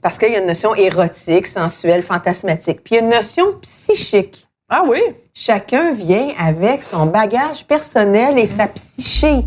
[0.00, 2.82] Parce qu'il y a une notion érotique, sensuelle, fantasmatique.
[2.82, 4.45] Puis il y a une notion psychique.
[4.68, 4.98] Ah oui?
[5.32, 9.44] Chacun vient avec son bagage personnel et sa psyché.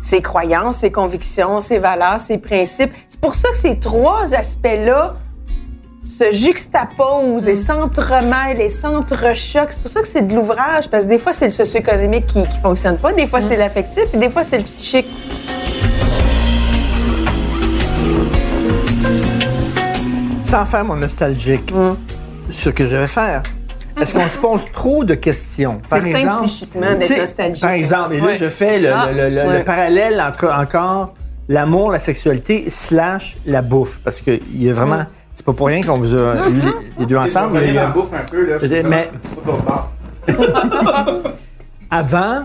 [0.00, 2.90] Ses croyances, ses convictions, ses valeurs, ses principes.
[3.08, 5.14] C'est pour ça que ces trois aspects-là
[6.04, 9.70] se juxtaposent et s'entremêlent et s'entrechoquent.
[9.70, 12.48] C'est pour ça que c'est de l'ouvrage, parce que des fois, c'est le socio-économique qui,
[12.48, 15.06] qui fonctionne pas, des fois, c'est l'affectif, puis des fois, c'est le psychique.
[20.42, 21.72] sans faire mon nostalgique
[22.50, 23.42] ce que je vais faire.
[24.00, 25.80] Est-ce qu'on se pose trop de questions?
[25.88, 27.60] Par exemple, psychiquement d'être nostalgique.
[27.62, 28.36] Par exemple, et là, Ouais.
[28.36, 31.14] je fais le, Ah, le- le- parallèle entre encore
[31.48, 34.00] l'amour, la sexualité, slash la bouffe.
[34.04, 35.04] Parce qu'il y a vraiment.
[35.34, 37.60] C'est pas pour rien qu'on vous a eu les, les deux ensemble.
[37.64, 38.56] Il y a- bouffe un peu, là.
[38.84, 39.10] mais-
[41.90, 42.44] Avant,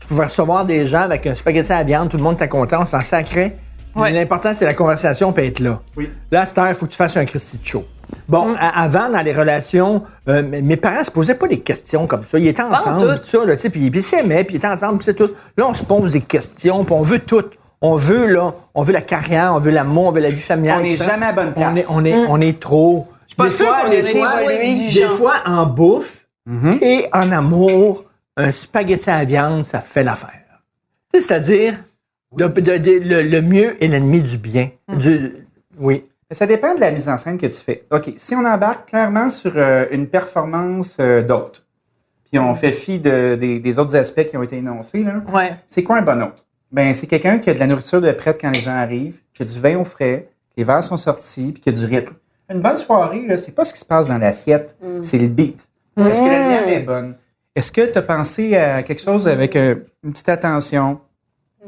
[0.00, 2.48] tu pouvais recevoir des gens avec un spaghetti à la viande, tout le monde était
[2.48, 3.56] content, on s'en sacrait.
[3.96, 4.12] Ouais.
[4.12, 5.80] L'important, c'est la conversation peut être là.
[5.96, 6.10] Oui.
[6.30, 7.84] Là, à cette heure, il faut que tu fasses un Christy de show.
[8.28, 8.56] Bon, Mm.
[8.74, 12.38] avant, dans les relations, euh, mes parents se posaient pas des questions comme ça.
[12.38, 13.18] Ils étaient ensemble, tout.
[13.22, 15.14] tout ça, là, tu sais, puis puis ils s'aimaient, puis ils étaient ensemble, puis c'est
[15.14, 15.30] tout.
[15.56, 17.44] Là, on se pose des questions, puis on veut tout.
[17.80, 20.78] On veut, là, on veut la carrière, on veut l'amour, on veut la vie familiale.
[20.80, 21.86] On n'est jamais à bonne place.
[21.90, 23.08] On est, on est, on est trop.
[23.50, 24.30] sûre fois, qu'on est fois,
[24.94, 26.78] des fois, en bouffe Mhm.
[26.80, 28.04] et en amour,
[28.36, 30.30] un spaghetti à la viande, ça fait l'affaire.
[31.12, 31.74] C'est-à-dire,
[32.36, 34.70] le, le- le mieux est l'ennemi du bien.
[34.88, 35.32] Du,
[35.78, 36.02] oui.
[36.30, 37.84] Ça dépend de la mise en scène que tu fais.
[37.92, 41.64] OK, si on embarque clairement sur euh, une performance euh, d'autre,
[42.30, 45.54] puis on fait fi de- des, des autres aspects qui ont été énoncés, là, Ouais.
[45.68, 46.44] c'est quoi un bon hôte?
[46.72, 49.42] Ben, c'est quelqu'un qui a de la nourriture de prête quand les gens arrivent, qui
[49.42, 52.14] a du vin au frais, que les verres sont sortis, puis qui a du rythme.
[52.50, 55.64] Une bonne soirée, là, c'est pas ce qui se passe dans l'assiette, c'est le beat.
[55.96, 57.14] Est-ce que la lumière est bonne?
[57.54, 60.98] Est-ce que tu as pensé à quelque chose avec euh, une petite attention?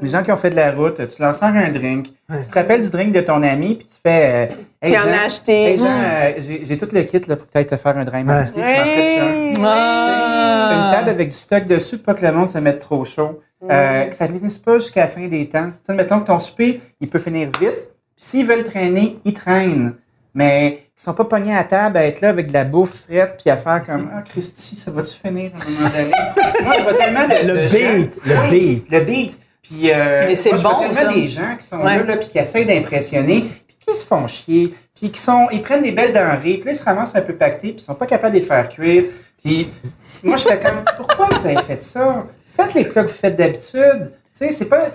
[0.03, 2.09] Les gens qui ont fait de la route, tu leur sers un drink.
[2.31, 4.49] Tu te rappelles du drink de ton ami, puis tu fais.
[4.51, 4.55] euh,
[4.85, 5.65] Tu en as acheté.
[5.73, 6.33] Hey, Jean, euh,
[6.63, 8.63] j'ai tout le kit là, pour peut-être te faire un dry martini.
[8.63, 9.69] Tu m'en un?
[9.69, 10.91] Ah.
[10.91, 13.41] Une table avec du stock dessus, pas que le monde se mette trop chaud.
[13.71, 15.69] Euh, que ça ne finisse pas jusqu'à la fin des temps.
[15.71, 17.89] Tu sais, mettons que ton souper, il peut finir vite.
[18.17, 19.95] Puis s'ils veulent traîner, ils traînent.
[20.35, 23.39] Mais ils sont pas pognés à table à être là avec de la bouffe frette
[23.43, 26.11] puis à faire comme Ah, Christy, ça va-tu finir à un moment donné?
[26.63, 27.47] Moi, je vois tellement de.
[27.47, 28.91] Le de beat, gens- le Oui, beat.
[28.91, 29.39] Le beat.
[29.69, 31.13] Puis, euh, Mais c'est moi, je vois bon, tellement ça.
[31.15, 31.97] des gens qui sont Ouais.
[31.99, 35.61] là, là puis qui essayent d'impressionner, puis qui se font chier, puis qui sont, ils
[35.63, 37.95] prennent des belles denrées, puis là, ils se ramassent un peu pactés, puis ils sont
[37.95, 39.05] pas capables de les faire cuire.
[39.45, 39.69] Puis
[40.23, 42.27] moi, je fais comme, pourquoi vous avez fait ça?
[42.57, 44.13] Faites les plats que vous faites d'habitude.
[44.39, 44.91] Tu sais, c'est pas...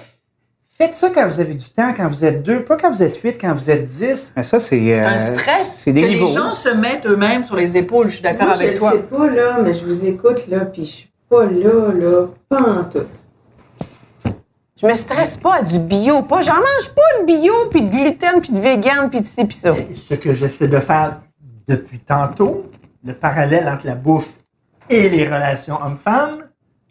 [0.78, 3.18] Faites ça quand vous avez du temps, quand vous êtes deux, pas quand vous êtes
[3.18, 4.34] huit, quand vous êtes dix.
[4.36, 4.80] Mais ça, c'est...
[4.80, 6.26] C'est euh, un stress C'est des que niveaux.
[6.26, 8.08] les gens se mettent eux-mêmes sur les épaules.
[8.10, 8.92] Je suis d'accord avec je toi.
[8.94, 12.62] sais pas, là, mais je vous écoute, là, puis je suis pas là, là, pas
[12.62, 13.06] en tout.
[14.82, 16.24] Je me stresse pas à du bio.
[16.24, 19.46] Pas, j'en mange pas de bio, puis de gluten, puis de vegan, puis de ci,
[19.46, 19.76] puis ça.
[20.02, 21.22] Ce que j'essaie de faire
[21.68, 22.72] depuis tantôt,
[23.04, 24.34] le parallèle entre la bouffe
[24.90, 26.40] et les relations hommes-femmes,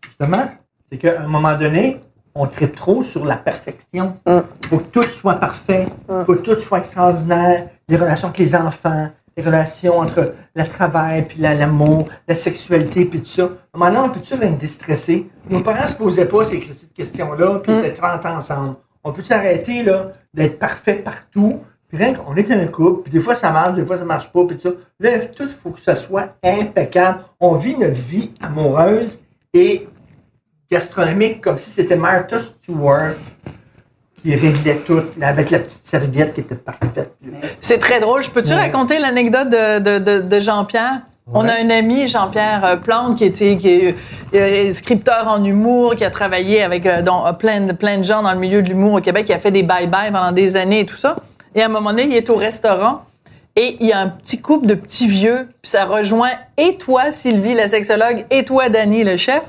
[0.06, 0.48] justement,
[0.90, 2.00] c'est qu'à un moment donné,
[2.36, 4.16] on tripe trop sur la perfection.
[4.24, 7.66] Il faut que tout soit parfait, il faut que tout soit extraordinaire.
[7.88, 9.08] Les relations avec les enfants,
[9.40, 13.48] les relations entre le travail, puis la- l'amour, la sexualité, puis tout ça.
[13.74, 15.28] Maintenant, on peut-tu être déstressé?
[15.48, 18.74] Nos parents se posaient pas ces questions-là, puis ils étaient 30 ans ensemble.
[19.02, 21.60] on peut s'arrêter là, d'être parfait partout.
[21.88, 24.30] Puis rien qu'on est un couple, puis des fois ça marche, des fois ça marche
[24.30, 24.74] pas, puis tout ça.
[25.00, 27.20] Là, tout, il faut que ça soit impeccable.
[27.40, 29.20] On vit notre vie amoureuse
[29.54, 29.88] et
[30.70, 33.14] gastronomique comme si c'était Martha Stewart
[34.22, 37.12] qui réglait tout, avec la petite serviette qui était parfaite.
[37.60, 38.22] C'est très drôle.
[38.22, 41.00] Je peux-tu raconter l'anecdote de, de, de, de Jean-Pierre?
[41.32, 43.94] On a un ami, Jean-Pierre euh, Plante, qui, était, qui est
[44.34, 48.22] euh, scripteur en humour, qui a travaillé avec euh, dont, plein, de, plein de gens
[48.22, 50.80] dans le milieu de l'humour au Québec, qui a fait des bye-bye pendant des années
[50.80, 51.16] et tout ça.
[51.54, 53.02] Et à un moment donné, il est au restaurant
[53.54, 57.12] et il y a un petit couple de petits vieux, puis ça rejoint et toi,
[57.12, 59.42] Sylvie, la sexologue, et toi, Danny, le chef.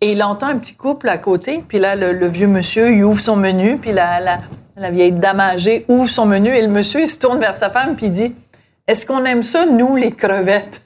[0.00, 3.02] Et il entend un petit couple à côté, puis là, le, le vieux monsieur, il
[3.02, 4.38] ouvre son menu, puis la, la,
[4.76, 7.68] la vieille dame âgée ouvre son menu, et le monsieur, il se tourne vers sa
[7.68, 8.34] femme, puis il dit
[8.86, 10.82] Est-ce qu'on aime ça, nous, les crevettes?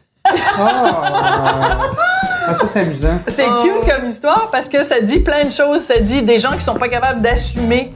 [2.44, 3.18] Ah, ça, c'est amusant.
[3.29, 5.83] C'est cute comme histoire parce que ça dit plein de choses.
[5.83, 7.92] Ça dit des gens qui sont pas capables d'assumer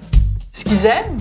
[0.52, 1.16] ce qu'ils aiment,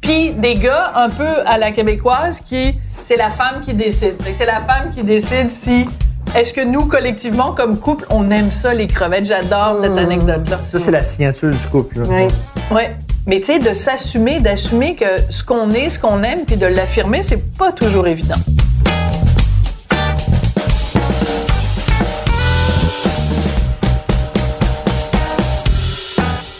[0.00, 4.20] puis des gars un peu à la québécoise qui c'est la femme qui décide.
[4.22, 5.88] Fait que C'est la femme qui décide si
[6.34, 9.26] est-ce que nous collectivement comme couple on aime ça les crevettes?
[9.26, 10.60] J'adore cette anecdote là.
[10.70, 12.00] Ça, c'est la signature du couple.
[12.00, 12.06] là.
[12.08, 12.28] Oui.
[12.74, 12.96] Ouais.
[13.26, 16.66] Mais tu sais de s'assumer, d'assumer que ce qu'on est, ce qu'on aime, puis de
[16.66, 18.38] l'affirmer, c'est pas toujours évident.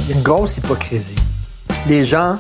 [0.01, 1.15] Il y a une grosse hypocrisie.
[1.87, 2.37] Les gens,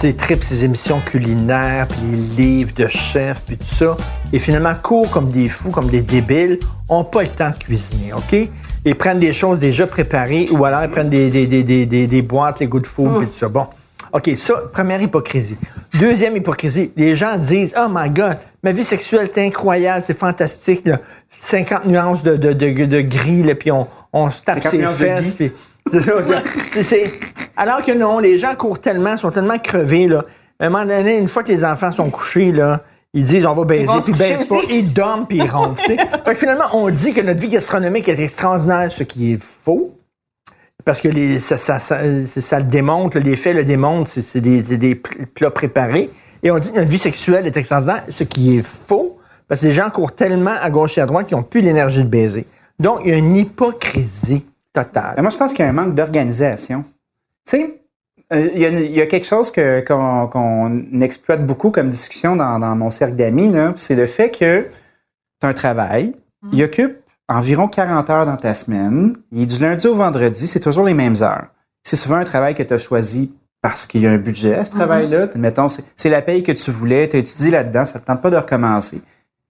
[0.00, 1.98] sais, tripent ces émissions culinaires, puis
[2.36, 3.96] les livres de chefs, puis tout ça,
[4.32, 6.58] et finalement courent comme des fous, comme des débiles,
[6.88, 8.48] ont pas le temps de cuisiner, OK?
[8.84, 12.06] Ils prennent des choses déjà préparées, ou alors ils prennent des, des, des, des, des,
[12.06, 13.48] des boîtes, les good food, puis tout ça.
[13.48, 13.66] Bon.
[14.12, 15.58] OK, ça, première hypocrisie.
[15.98, 20.86] Deuxième hypocrisie, les gens disent Oh my God, ma vie sexuelle est incroyable, c'est fantastique,
[20.86, 21.00] là.
[21.30, 25.04] 50 nuances de, de, de, de gris, là, puis on, on se tape 50 ses
[25.04, 25.34] fesses.
[25.34, 25.52] puis-
[27.56, 30.24] alors que non, les gens courent tellement, sont tellement crevés, là.
[30.60, 32.82] À un moment donné, une fois que les enfants sont couchés, là,
[33.14, 35.82] ils disent on va baiser, puis ils baisent pas, ils dorment, puis ils ronflent.
[36.24, 39.94] Fait que finalement, on dit que notre vie gastronomique est extraordinaire, ce qui est faux.
[40.84, 44.40] Parce que les, ça, ça, ça, c'est- ça le démontre, les faits le démontrent, c'est,
[44.40, 46.10] des, des pl- plats préparés.
[46.42, 49.66] Et on dit que notre vie sexuelle est extraordinaire, ce qui est faux, parce que
[49.66, 52.46] les gens courent tellement à gauche et à droite qu'ils n'ont plus l'énergie de baiser.
[52.78, 55.14] Donc, il y a une hypocrisie totale.
[55.16, 56.84] Mais moi, je pense qu'il y a un manque d'organisation.
[57.46, 57.80] Tu sais,
[58.32, 61.70] euh, il y, a une- il y a quelque chose que- qu'on qu'on exploite beaucoup
[61.70, 64.62] comme discussion dans, dans mon cercle d'amis, là, c'est le fait que
[65.40, 66.14] tu as un travail,
[66.52, 70.60] il occupe environ 40 heures dans ta semaine, il est du lundi au vendredi, c'est
[70.60, 71.46] toujours les mêmes heures.
[71.82, 74.64] C'est souvent un travail que tu as choisi parce qu'il y a un budget à
[74.64, 75.28] ce travail-là.
[75.34, 78.06] Mettons, c'est c'est la paye que tu voulais, tu as étudié là-dedans, ça ne te
[78.06, 79.00] tente pas de recommencer.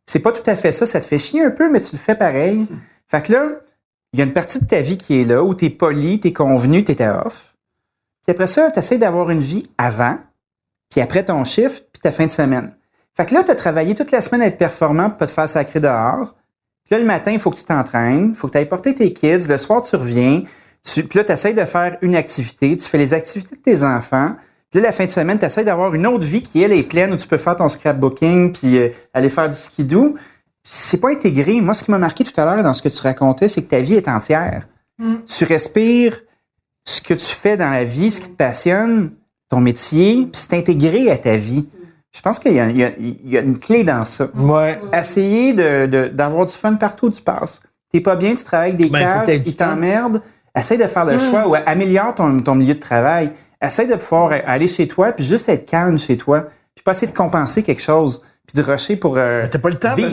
[0.06, 1.98] C'est pas tout à fait ça, ça te fait chier un peu, mais tu le
[1.98, 2.66] fais pareil.
[3.08, 3.42] Fait que là,
[4.12, 6.20] il y a une partie de ta vie qui est là, où tu es poli,
[6.20, 7.56] tu es convenu, tu étais off.
[8.24, 10.18] Puis après ça, tu essaies d'avoir une vie avant,
[10.90, 12.74] puis après ton chiffre, puis ta fin de semaine.
[13.14, 15.32] Fait que là, tu as travaillé toute la semaine à être performant pour pas te
[15.32, 16.36] faire sacrer dehors.
[16.84, 18.94] Puis là, le matin, il faut que tu t'entraînes, il faut que tu ailles porter
[18.94, 19.48] tes kids.
[19.48, 20.42] Le soir, tu reviens.
[20.84, 22.76] Puis là, tu essaies de faire une activité.
[22.76, 24.36] Tu fais les activités de tes enfants.
[24.70, 26.82] Puis là, la fin de semaine, tu essaies d'avoir une autre vie qui, elle, est
[26.82, 30.14] pleine, où tu peux faire ton scrapbooking, puis euh, aller faire du skidoo.
[30.70, 31.60] Puis c'est pas intégré.
[31.60, 33.68] Moi, ce qui m'a marqué tout à l'heure dans ce que tu racontais, c'est que
[33.68, 34.66] ta vie est entière.
[35.26, 36.20] Tu respires
[36.84, 39.12] ce que tu fais dans la vie, ce qui te passionne,
[39.48, 41.66] ton métier, puis c'est intégré à ta vie.
[42.14, 44.28] Je pense qu'il y, a- y y une clé dans ça.
[44.34, 44.80] Ouais.
[44.92, 47.60] Essayer de- de- d'avoir du fun partout où tu passes.
[47.90, 50.22] T'es pas bien, tu travailles avec des Ben, caves, ils t'emmerdent.
[50.56, 53.30] Essaye de faire le choix ou améliore ton, ton milieu de travail.
[53.62, 56.46] Essaye de pouvoir aller chez toi puis juste être calme chez toi.
[56.74, 58.20] Puis pas essayer de compenser quelque chose
[58.52, 60.10] puis de rusher pour euh, T'as pas le temps vivre.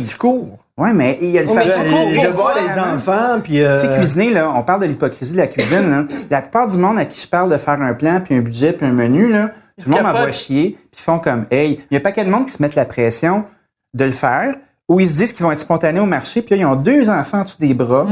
[0.78, 2.92] Ouais, mais il y a Oh, mais a pour vois différemment.
[2.94, 3.62] les enfants, puis...
[3.64, 5.90] euh, Tu sais, cuisiner, là, on parle de l'hypocrisie de la cuisine.
[5.90, 6.04] Là.
[6.30, 8.74] La plupart du monde à qui je parle de faire un plan, puis un budget,
[8.74, 11.98] puis un menu, là, tout le monde m'envoie chier, puis font comme, hey, il y
[11.98, 13.46] a pas quel de monde qui se mettent la pression
[13.94, 14.54] de le faire,
[14.90, 17.10] ou ils se disent qu'ils vont être spontanés au marché, puis là, ils ont deux
[17.10, 18.06] enfants en dessous des bras,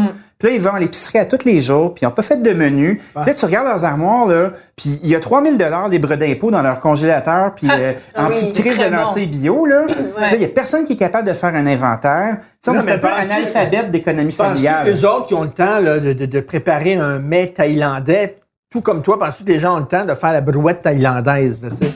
[0.43, 2.41] puis là, ils vont à l'épicerie à tous les jours, puis ils n'ont pas fait
[2.41, 2.97] de menu.
[3.15, 6.51] Puis là, tu regardes leurs armoires, là, puis il y a 3000 dollars libres d'impôts
[6.51, 8.97] dans leur congélateur, puis euh, en oui, petite crise de bon.
[8.97, 9.85] lentilles bio, là.
[9.87, 12.37] Puis là, il y a personne qui est capable de faire un inventaire.
[12.39, 14.89] Tu sais, on Non, est mais un analphabète d'économie familiale.
[14.89, 18.37] eux autres qui ont le temps là, de, de- de préparer un mets thaïlandais,
[18.69, 21.63] tout comme toi, penses-tu que les gens ont le temps de faire la brouette thaïlandaise?
[21.63, 21.91] là, sais?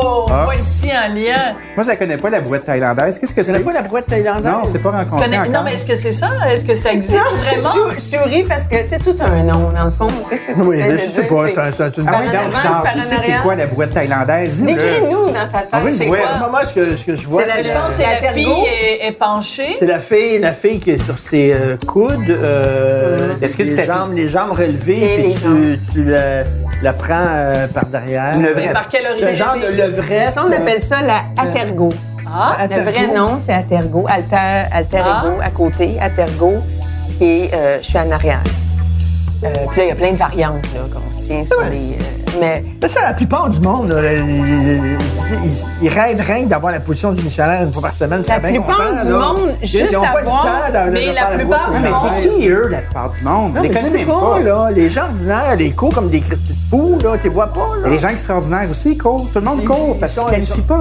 [0.00, 0.26] Oh!
[0.30, 0.46] Ah.
[0.46, 1.54] Pas ici en lien.
[1.74, 3.18] Moi, je la connais pas, la brouette thaïlandaise.
[3.18, 3.64] Qu'est-ce que connais c'est?
[3.64, 4.44] pas la brouette thaïlandaise?
[4.44, 5.52] Non, c'est pas rencontré Connais- encore.
[5.52, 6.28] Non, mais est-ce que c'est ça?
[6.48, 7.18] Est-ce que ça existe
[7.62, 7.90] vraiment?
[7.94, 10.06] Je souris parce que, tu sais, tout a un nom, dans le fond.
[10.30, 11.48] Qu'est-ce que tu Oui, mais je sais pas.
[11.48, 14.62] c'est- un- un- Ah oui, en donc, c'est tu sais c'est quoi la brouette thaïlandaise?
[14.62, 14.78] Dis-le.
[14.80, 15.68] Décris-nous dans ta tête.
[15.72, 16.18] On veut une C'est quoi?
[16.50, 18.46] Moi, ce que, ce que je vois, C'est Je la, pense que La fille
[19.02, 19.76] est, penchée.
[19.78, 23.74] c'est la fille, la fille qui est sur ses euh, coudes, euh, Est-ce que tu
[23.74, 25.34] les jambes, les jambes relevées,
[25.92, 26.42] tu la,
[26.82, 28.34] la prend euh, par derrière.
[28.34, 28.72] Une levrette.
[28.72, 29.34] par quelle Le origine?
[29.34, 30.28] genre de levrette.
[30.32, 31.88] Ça, on appelle ça la atergo.
[32.26, 34.06] Ah, Le vrai nom, c'est atergo.
[34.08, 35.22] Alter, alter Ah.
[35.24, 36.54] ego à côté, atergo.
[37.20, 38.42] Et euh, je suis en arrière.
[39.44, 41.96] Euh, puis là, il y a plein de variantes, là, qu'on se tient sur les...
[42.40, 44.12] mais Mais ça, la plupart du monde, là,
[45.82, 48.22] ils, rêvent rien que d'avoir la position du Michelin une fois par semaine.
[48.26, 49.18] La c'est bien plupart content, du là.
[49.18, 50.50] monde, Ils juste ont pas le savoir- temps
[50.84, 52.32] de- de mais faire la plupart du Mais de monde- c'est chaise.
[52.38, 53.54] qui, eux, la plupart du monde?
[53.54, 54.38] Non, On les mais je sais pas, pas.
[54.40, 54.70] là.
[54.74, 57.68] Les gens ordinaires, les cours comme des Christy de poux, là, tu les vois pas,
[57.82, 57.86] là.
[57.88, 59.28] a des gens extraordinaires aussi, ils courent.
[59.32, 60.80] Tout le monde C'est- court parce qu'ils ne qualifient pas.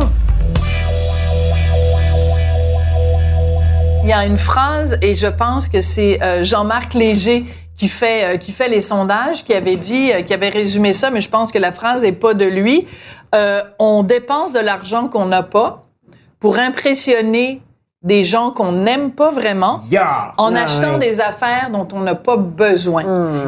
[4.04, 7.46] Il y a une phrase, et je pense que c'est euh, Jean-Marc Léger
[7.78, 11.10] qui fait euh, qui fait les sondages, qui avait dit, euh, qui avait résumé ça,
[11.12, 12.88] mais je pense que la phrase est pas de lui.
[13.36, 15.84] Euh, on dépense de l'argent qu'on n'a pas
[16.40, 17.62] pour impressionner
[18.04, 20.32] des gens qu'on n'aime pas vraiment Yeah!
[20.38, 23.04] en achetant des affaires dont on n'a pas besoin.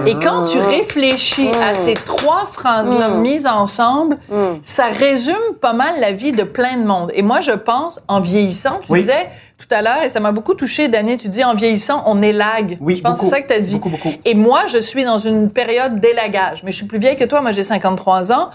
[0.05, 4.17] Et quand tu réfléchis à ces trois phrases-là mises ensemble,
[4.63, 7.11] ça résume pas mal la vie de plein de monde.
[7.13, 8.99] Et moi, je pense, en vieillissant, tu Oui.
[9.01, 12.21] disais tout à l'heure, et ça m'a beaucoup touché, Dani, tu dis en vieillissant, on
[12.21, 12.77] élague.
[12.81, 13.73] Oui, je pense que c'est ça que tu as dit.
[13.73, 14.11] Beaucoup, beaucoup.
[14.25, 16.63] Et moi, je suis dans une période d'élagage.
[16.63, 17.41] Mais je suis plus vieille que toi.
[17.41, 18.49] Moi, j'ai 53 ans.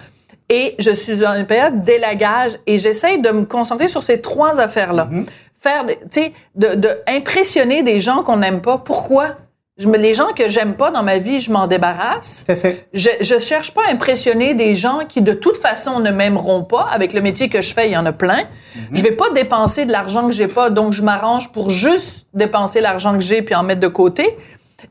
[0.49, 2.53] Et je suis dans une période d'élagage.
[2.67, 5.09] Et j'essaye de me concentrer sur ces trois affaires-là.
[5.11, 5.27] Mm-hmm.
[5.61, 8.79] Faire, des- tu sais, de, de impressionner des gens qu'on n'aime pas.
[8.79, 9.37] Pourquoi?
[9.77, 12.45] Les gens que j'aime pas dans ma vie, je m'en débarrasse.
[12.47, 12.87] Fait.
[12.93, 16.87] Je, je cherche pas à impressionner des gens qui de toute façon ne m'aimeront pas.
[16.93, 18.45] Avec le métier que je fais, il y en a plein.
[18.93, 22.81] Je vais pas dépenser de l'argent que j'ai pas, donc je m'arrange pour juste dépenser
[22.81, 24.39] l'argent que j'ai puis en mettre de côté.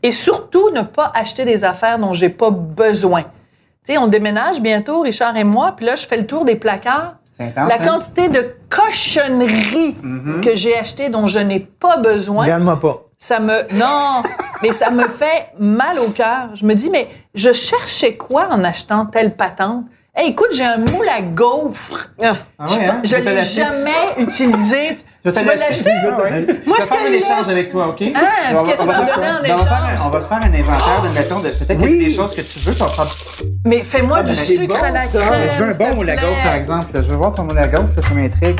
[0.01, 3.21] Et surtout, ne pas acheter des affaires dont j'ai pas besoin.
[3.85, 6.55] Tu sais, on déménage bientôt, Richard et moi, puis là, je fais le tour des
[6.55, 7.15] placards.
[7.39, 7.87] Intense, La hein?
[7.87, 9.95] quantité de cochonneries
[10.43, 13.05] que j'ai achetées dont je n'ai pas besoin Regarde-moi pas.
[13.25, 14.21] Ça me non
[14.61, 18.63] mais ça me fait mal au cœur je me dis mais je cherchais quoi en
[18.63, 19.85] achetant telle patente?
[20.15, 22.11] Hey, écoute, j'ai un moule à gaufres.
[22.21, 22.33] Ah
[22.69, 23.01] je ouais, hein?
[23.03, 24.95] je te l'ai jamais utilisé.
[25.25, 25.89] Je vais te tu vas l'acheter?
[25.91, 26.07] Ah.
[26.11, 28.03] Moi, je je vais faire te un échange avec toi, OK?
[28.13, 28.19] Ah,
[28.51, 29.55] On va- qu'est-ce on que va tu vas faire me donner ça.
[29.55, 30.05] en on va faire un- échange?
[30.05, 31.97] On va se faire un inventaire de, mettons, de peut-être Oui.
[31.97, 32.73] des choses que tu veux.
[32.73, 33.07] fera-
[33.65, 35.23] Mais fais-moi du c'est sucre bon, à la crème.
[35.57, 36.87] Je veux un bon te moule à gaufre, par exemple.
[36.93, 38.59] Je veux voir ton moule à gaufre, ça m'intrigue.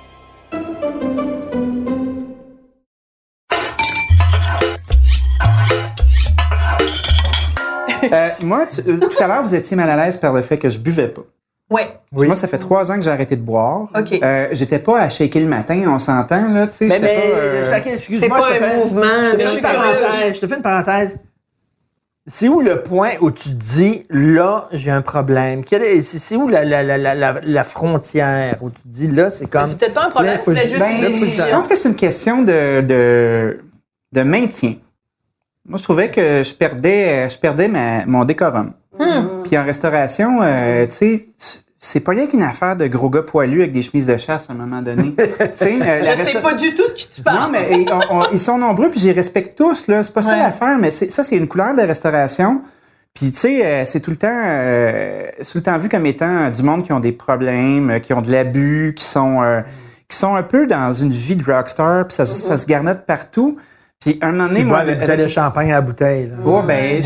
[8.11, 10.57] Euh, moi, tu- euh, tout à l'heure, vous étiez mal à l'aise par le fait
[10.57, 11.21] que je buvais pas.
[11.69, 11.87] Ouais.
[12.11, 13.83] Moi, ça fait trois ans que j'ai arrêté de boire.
[13.97, 14.19] OK.
[14.21, 16.85] Euh, J'étais pas à shaker le matin, on s'entend, là, tu sais.
[16.87, 19.55] Mais, mais, euh, que, excuse-moi, C'est pas je te un fais- mouvement, Je te fais
[19.55, 20.35] une parenthèse.
[20.35, 21.17] Je te fais une parenthèse.
[22.27, 25.63] C'est où le point où tu dis, là, j'ai un problème?
[26.03, 29.65] C'est où la, la, la, la, la- la frontière où tu dis, là, c'est comme...
[29.65, 31.45] C'est peut-être pas un problème, c'est juste je- une ben, décision.
[31.47, 33.59] Je pense que c'est une question de, de,
[34.11, 34.75] de maintien.
[35.67, 38.73] Moi, je trouvais que je perdais, je perdais ma, mon décorum.
[38.99, 39.43] Hmm.
[39.43, 40.91] Puis en restauration, euh, tu
[41.37, 44.49] sais, c'est pas rien qu'une affaire de gros gars poilus avec des chemises de chasse
[44.49, 45.13] à un moment donné.
[45.19, 45.47] Euh,
[46.03, 47.51] Je sais pas du tout de qui tu Non, parles.
[47.51, 49.87] mais ils, on- on- ils sont nombreux, puis je les respecte tous.
[49.87, 52.61] Là, c'est pas ça l'affaire, mais ça, c'est une couleur de la restauration.
[53.13, 56.49] Puis tu sais, euh, c'est tout le temps, euh, tout le temps vu comme étant
[56.49, 59.41] du monde qui ont des problèmes, qui ont de l'abus, qui sont,
[60.07, 63.05] qui sont un peu dans une vie de rockstar, puis ça, se- ça se garnotte
[63.05, 63.57] partout.
[64.01, 66.27] Puis un moment donné, moi, avec bouteille de champagne à la bouteille.
[66.27, 66.35] là.
[66.43, 67.01] Oh, ben,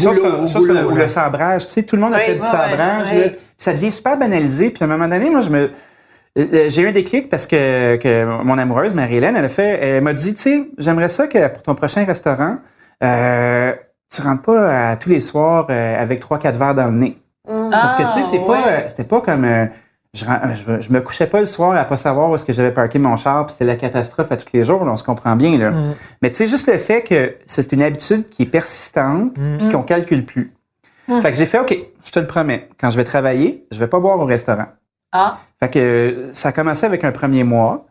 [0.73, 1.03] là.
[1.03, 1.65] le sabrage.
[1.67, 3.11] Tu sais, tout le monde a Oui, fait du ouais, sabrage.
[3.11, 4.69] ouais, Ça devient super banalisé.
[4.69, 5.69] Puis à un moment donné, moi, je me,
[6.37, 10.03] euh, j'ai eu un déclic parce que, que mon amoureuse, Marie-Hélène, elle a fait, elle
[10.03, 12.57] m'a dit, tu sais, j'aimerais ça que pour ton prochain restaurant,
[13.03, 13.73] euh,
[14.13, 17.17] tu rentres pas à tous les soirs euh, avec trois, quatre verres dans le nez.
[17.71, 19.65] Parce que, tu sais, c'est Ah, pas, euh, c'était pas comme, euh,
[20.15, 22.53] je, ren- je, je me couchais pas le soir à pas savoir où est-ce que
[22.53, 25.03] j'avais parqué mon char, puis c'était la catastrophe à tous les jours, là, on se
[25.03, 25.71] comprend bien, là.
[26.21, 29.83] Mais tu sais, juste le fait que c'est une habitude qui est persistante, puis qu'on
[29.83, 30.51] calcule plus.
[31.21, 33.87] Fait que j'ai fait, OK, je te le promets, quand je vais travailler, je vais
[33.87, 34.65] pas boire au restaurant.
[35.11, 35.37] Ah.
[35.59, 37.85] Fait que euh, ça a commencé avec un premier mois.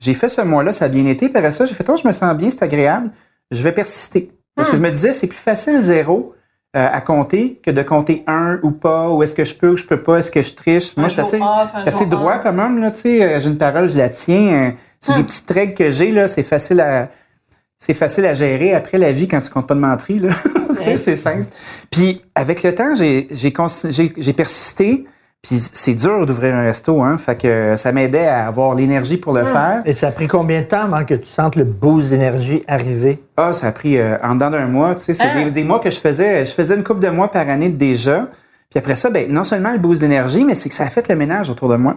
[0.00, 1.28] J'ai fait ce mois-là, ça a bien été.
[1.28, 3.10] Puis après ça, j'ai fait, oh, je me sens bien, c'est agréable.
[3.50, 4.30] Je vais persister.
[4.54, 6.34] Parce que je me disais, c'est plus facile zéro
[6.74, 9.76] euh, à compter que de compter un ou pas, ou est-ce que je peux ou
[9.76, 10.96] je peux pas, est-ce que je triche.
[10.96, 11.44] Moi, je suis assez, off,
[11.74, 13.22] un je suis assez droit quand même, là, tu sais.
[13.22, 14.68] euh, J'ai une parole, je la tiens.
[14.68, 14.70] euh,
[15.00, 16.28] C'est des petites règles que j'ai, là.
[16.28, 17.08] C'est facile à,
[17.78, 20.30] c'est facile à gérer après la vie quand tu comptes pas de menterie, là.
[20.80, 21.44] Sais, c'est simple.
[21.90, 23.52] Puis avec le temps, j'ai j'ai
[24.16, 25.04] j'ai persisté.
[25.42, 27.18] Puis c'est dur d'ouvrir un resto, hein.
[27.18, 29.82] Fait que ça m'aidait à avoir l'énergie pour le faire.
[29.84, 33.20] Et ça a pris combien de temps avant que tu sentes le boost d'énergie arriver?
[33.36, 34.94] Ah, ça a pris euh, en dedans d'un mois.
[34.94, 35.42] Tu sais, c'est Ah.
[35.44, 36.44] des, des mois que je faisais.
[36.44, 38.28] Je faisais une couple de mois par année déjà.
[38.70, 41.08] Puis après ça, ben non seulement le boost d'énergie, mais c'est que ça a fait
[41.08, 41.96] le ménage autour de moi.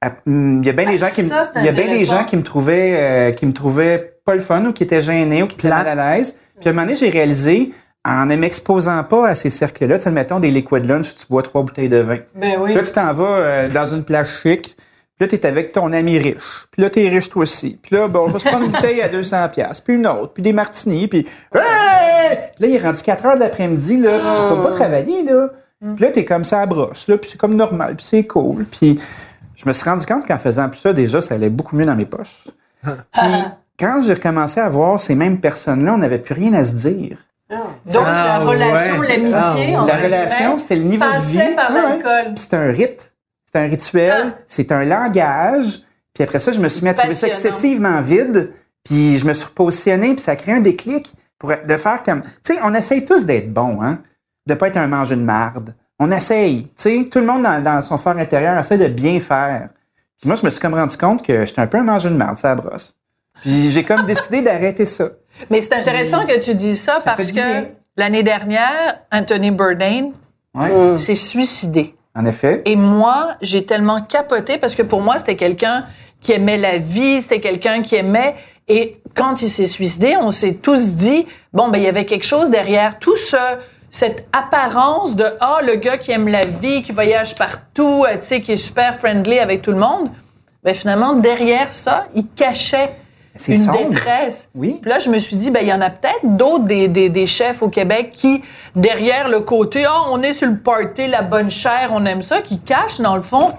[0.00, 1.86] Ah, hum, Il y a bien des Ah, gens qui ça, il y a bien
[1.86, 5.02] des gens qui me trouvaient euh, qui me trouvaient pas le fun ou qui étaient
[5.02, 6.38] gênés ou qui étaient mal à l'aise.
[6.58, 7.72] Puis à un moment donné, j'ai réalisé
[8.04, 11.42] en ne m'exposant pas à ces cercles-là, tu sais, admettons des liquid lunch tu bois
[11.42, 12.18] trois bouteilles de vin.
[12.34, 12.66] Ben oui.
[12.66, 14.74] Puis là, tu t'en vas euh, dans une place chic.
[14.74, 14.86] Puis
[15.20, 16.66] là, t'es avec ton ami riche.
[16.70, 17.78] Puis là, t'es riche toi aussi.
[17.82, 20.32] Puis là, bon, on va se prendre une bouteille à 200 pièces, puis une autre,
[20.32, 22.38] puis des martinis, puis Hey!
[22.56, 25.22] Puis là, il est rendu 4 heures de l'après-midi, là, puis tu retournes pas travailler,
[25.24, 25.48] là.
[25.80, 28.64] Puis là, t'es comme ça à brosse, là, puis c'est comme normal, puis c'est cool.
[28.64, 28.98] Puis
[29.56, 31.96] je me suis rendu compte qu'en faisant plus ça, déjà, ça allait beaucoup mieux dans
[31.96, 32.48] mes poches.
[32.82, 33.44] Puis
[33.78, 37.18] quand j'ai recommencé à voir ces mêmes personnes-là, on n'avait plus rien à se dire.
[37.50, 39.08] Donc, Ah, la relation, ouais.
[39.08, 41.54] l'amitié, Ah, La relation, c'était le niveau de vie.
[41.56, 42.32] par ouais.
[42.36, 43.12] c'est un rite,
[43.52, 44.38] c'est un rituel, Ah.
[44.46, 45.80] c'est un langage.
[46.14, 48.52] Puis après ça, je me suis mis à trouver ça excessivement vide.
[48.84, 52.22] Puis je me suis repositionné, puis ça a créé un déclic pour de faire comme...
[52.22, 53.98] Tu sais, on essaye tous d'être bon, hein?
[54.46, 55.74] De pas être un manger de marde.
[55.98, 57.08] On essaye, tu sais.
[57.10, 59.68] Tout le monde dans, dans son fort intérieur essaie de bien faire.
[60.18, 62.14] Puis moi, je me suis comme rendu compte que j'étais un peu un manger de
[62.14, 62.96] marde, ça brosse.
[63.42, 65.08] Puis j'ai comme décidé d'arrêter ça.
[65.48, 67.66] Mais c'est intéressant que tu dises ça, Ça parce que
[67.96, 70.10] l'année dernière, Anthony Bourdain
[70.54, 71.94] Ouais, s'est suicidé.
[72.16, 72.62] en effet.
[72.64, 75.86] Et moi, j'ai tellement capoté parce que pour moi, c'était quelqu'un
[76.20, 78.34] qui aimait la vie, c'était quelqu'un qui aimait.
[78.66, 82.24] Et quand il s'est suicidé, on s'est tous dit, bon, ben, il y avait quelque
[82.26, 83.36] chose derrière tout ce,
[83.90, 88.26] cette apparence de, ah, le gars qui aime la vie, qui voyage partout, euh, tu
[88.26, 90.10] sais, qui est super friendly avec tout le monde.
[90.64, 92.90] Ben, finalement, derrière ça, il cachait
[93.48, 93.88] une sombre.
[93.88, 94.48] détresse.
[94.54, 94.78] Oui.
[94.82, 97.08] Puis là, je me suis dit, ben, il y en a peut-être d'autres des, des,
[97.08, 98.42] des chefs au Québec qui,
[98.76, 102.40] derrière le côté, oh, on est sur le party, la bonne chair, on aime ça,
[102.42, 103.52] qui cachent, dans le fond,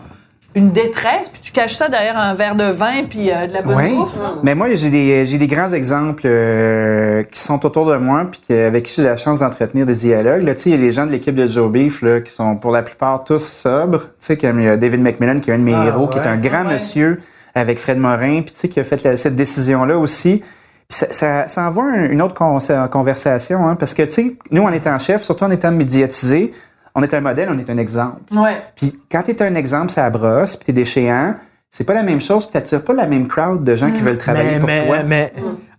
[0.53, 3.61] une détresse, puis tu caches ça derrière un verre de vin, puis euh, de la
[3.61, 3.95] bonne Oui.
[3.95, 4.17] bouffe.
[4.43, 8.41] Mais moi, j'ai des, j'ai des grands exemples euh, qui sont autour de moi, puis
[8.49, 10.41] que- avec qui j'ai la chance d'entretenir des dialogues.
[10.43, 12.33] Là, tu sais, il y a les gens de l'équipe de Joe Beef là, qui
[12.33, 14.01] sont pour la plupart tous sobres.
[14.01, 16.07] Tu sais, comme il y a David McMillan, qui est un de mes Ah, héros,
[16.07, 16.73] qui est un grand Ouais.
[16.73, 17.19] monsieur
[17.55, 20.41] avec Fred Morin, puis tu sais, qui a fait la- cette décision-là aussi.
[20.89, 22.57] Ça, ça, ça envoie un- une autre con-
[22.91, 26.51] conversation, hein, parce que, tu sais, nous, en étant chef, surtout en étant médiatisé,
[26.95, 28.19] on est un modèle, on est un exemple.
[28.31, 28.57] Ouais.
[28.75, 31.35] Puis quand t'es un exemple, ça brosse, puis t'es déchéant,
[31.69, 34.17] c'est pas la même chose, puis t'attires pas la même crowd de gens qui veulent
[34.17, 34.97] travailler mais, pour mais, toi.
[35.05, 35.33] mais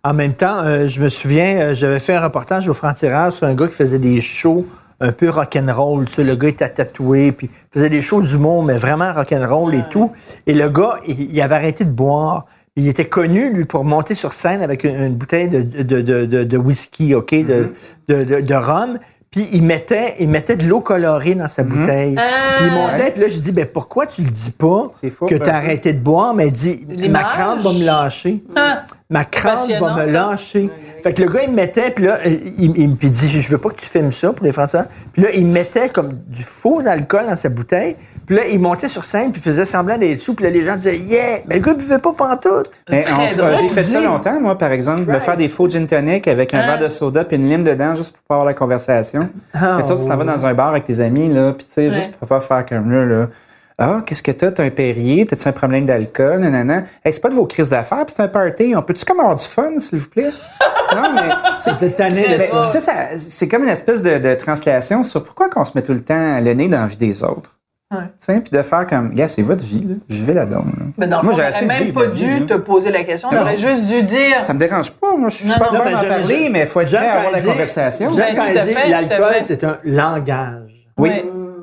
[0.04, 3.46] en même temps, euh, je me souviens, euh, j'avais fait un reportage au franc-tirage sur
[3.46, 4.66] un gars qui faisait des shows
[5.02, 6.06] un peu rock'n'roll.
[6.06, 9.74] Tu sais, le gars était tatoué, puis il faisait des shows d'humour, mais vraiment rock'n'roll
[9.74, 10.12] et tout.
[10.46, 12.46] Et le gars, il, il avait arrêté de boire.
[12.76, 16.24] Il était connu, lui, pour monter sur scène avec une, une bouteille de, de, de,
[16.24, 17.74] de, de whisky, OK, de,
[18.08, 18.98] de, de, de rhum.
[19.30, 22.14] Puis il mettait, il mettait de l'eau colorée dans sa bouteille.
[22.14, 25.24] Puis il montait, puis là, je dis, ben pourquoi tu le dis pas C'est faux,
[25.24, 26.34] que ben, tu as arrêté de boire?
[26.34, 28.42] Mais il dit, ma crampe va me lâcher.
[28.54, 30.12] Ah, Ma crampe va me ça.
[30.12, 30.70] lâcher.
[31.02, 33.40] Fait que le gars, il me mettait, puis là, il, il me puis il dit,
[33.40, 34.78] je veux pas que tu filmes ça pour les Français.
[35.12, 37.96] Puis là, il mettait comme du faux alcool dans sa bouteille.
[38.24, 40.34] Puis là, il montait sur scène, puis il faisait semblant d'être sous.
[40.34, 41.40] Puis là, les gens disaient, yeah!
[41.48, 42.70] Mais le gars, il buvait pas pantoute.
[42.88, 43.56] Mais Très on- drôle.
[43.60, 46.60] J'ai fait ça longtemps, moi, par exemple, de faire des faux gin tonic avec un
[46.60, 46.66] Hein?
[46.66, 49.28] verre de soda puis une lime dedans juste pour pas avoir la conversation.
[49.52, 51.66] Ah, Fait que ça, tu t'en vas dans un bar avec tes amis, là, puis
[51.66, 53.26] tu sais, juste pour pas faire comme là, là.
[53.78, 54.50] Ah, qu'est-ce que t'as?
[54.50, 55.26] T'as un Perrier?
[55.26, 56.40] T'as-tu un problème d'alcool?
[56.40, 56.84] Nanana.
[57.04, 58.74] Hey, c'est pas de vos crises d'affaires, puis c'est un party.
[58.76, 60.30] On peut-tu comme avoir du fun, s'il vous plaît?
[60.94, 61.92] non, mais c'est de
[62.38, 62.64] Mais ça.
[62.64, 65.94] ça, ça- c'est comme une espèce de, de translation sur pourquoi qu'on se met tout
[65.94, 67.58] le temps le nez dans la vie des autres.
[67.92, 67.98] Ouais.
[68.04, 69.94] Tu sais, puis de faire comme, gars, c'est votre vie, là.
[70.08, 70.72] Vivez la donne.
[70.78, 70.84] là.
[70.96, 73.28] mais dans le Moi, de même pas vie, dû te poser la question.
[73.30, 73.58] On Non, aurait non.
[73.58, 74.36] juste dû dire.
[74.36, 75.14] Ça me dérange pas.
[75.14, 78.10] Moi, je suis pas j'aime- parler, mais il faut être prêt à avoir la conversation.
[78.14, 80.88] Ben, quand l'alcool, c'est un langage.
[80.96, 81.10] Oui.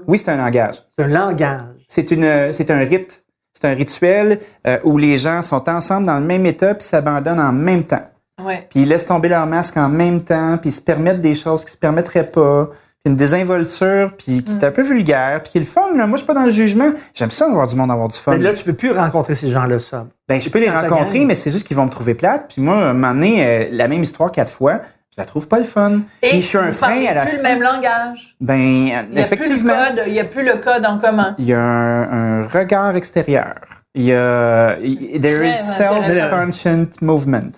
[0.07, 0.76] Oui, c'est un langage.
[0.97, 1.62] C'est un langage.
[1.90, 3.24] C'est une, c'est un rite.
[3.54, 7.42] C'est un rituel euh, où les gens sont ensemble dans le même état puis s'abandonnent
[7.42, 8.08] en même temps.
[8.42, 8.68] Ouais.
[8.70, 11.66] Puis ils laissent tomber leur masque en même temps, puis ils se permettent des choses
[11.66, 12.70] qui se permettraient pas.
[13.04, 15.96] Puis une désinvolture, puis qui est un peu vulgaire, puis qui est le fun.
[15.96, 16.06] Là.
[16.06, 16.92] Moi, je suis pas dans le jugement.
[17.14, 18.34] J'aime ça voir du monde avoir du fun.
[18.34, 20.06] Mais là, tu peux plus rencontrer ces gens-là ça.
[20.28, 22.52] Ben, je peux les rencontrer, mais c'est juste qu'ils vont me trouver plate.
[22.54, 24.82] Puis moi, à un moment donné, euh, la même histoire quatre fois,
[25.20, 26.00] la trouve pas le fun.
[26.24, 27.38] Et je suis un frein à la plus fin.
[27.38, 28.36] le même langage.
[28.42, 28.58] Ben,
[29.12, 30.04] Il effectivement, plus le code.
[30.08, 31.36] Il y a plus le code en commun.
[31.38, 33.54] il y a un, un regard extérieur.
[33.96, 37.52] Il y a, il- there is self-conscient movement.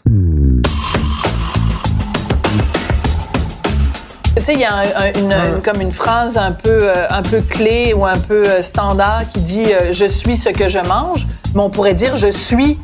[4.37, 7.05] Tu sais, il y a un- un- une, une- comme une phrase un peu, euh,
[7.09, 10.67] un peu clé ou un peu euh, standard qui dit euh, Je suis ce que
[10.69, 11.27] je mange.
[11.53, 12.79] Mais on pourrait dire Je suis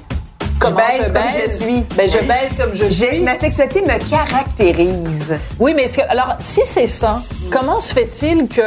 [0.59, 1.85] Comment je baise comme je suis.
[1.95, 3.19] Ben, je baise comme je suis.
[3.21, 5.35] ma sexualité me caractérise.
[5.59, 8.61] Oui, mais que- alors, si c'est ça, comment se fait-il que.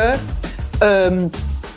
[0.82, 1.26] euh,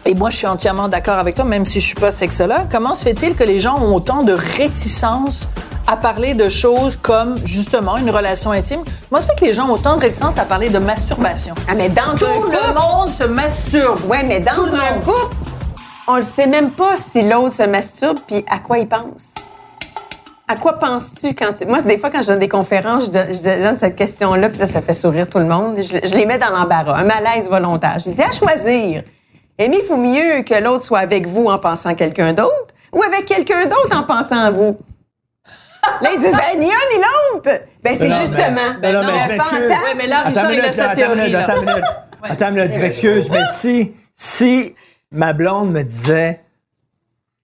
[0.05, 2.67] et moi, je suis entièrement d'accord avec toi, même si je suis pas sexologue.
[2.69, 5.47] Comment se fait-il que les gens ont autant de réticence
[5.87, 8.81] à parler de choses comme, justement, une relation intime?
[9.15, 11.55] Se fait que les gens ont autant de réticence à parler de masturbation?
[11.69, 13.99] Ah, mais dans Tout le couple, monde se masturbe.
[14.09, 15.03] ouais, mais dans Tout le monde.
[15.05, 15.35] couple,
[16.09, 19.31] on le sait même pas si l'autre se masturbe puis à quoi il pense.
[20.53, 21.65] À quoi penses-tu quand tu...
[21.65, 24.59] Moi, des fois, quand je donne des conférences, je donne, je donne cette question-là, puis
[24.59, 25.77] là, ça fait sourire tout le monde.
[25.77, 27.97] Je, je les mets dans l'embarras, un malaise volontaire.
[28.05, 29.01] Je dis, à choisir.
[29.57, 33.63] Aimez-vous mieux que l'autre soit avec vous en pensant à quelqu'un d'autre ou avec quelqu'un
[33.63, 34.77] d'autre en pensant à vous?
[36.01, 37.49] Là, ils disent, ben, ni un ni l'autre.
[37.83, 39.73] Ben, c'est justement Ben non, mais fantasme.
[39.97, 41.35] Oui, là, Richard, il a sa théorie.
[41.35, 44.75] attends je m'excuse, mais si, si
[45.11, 46.42] ma blonde me disait,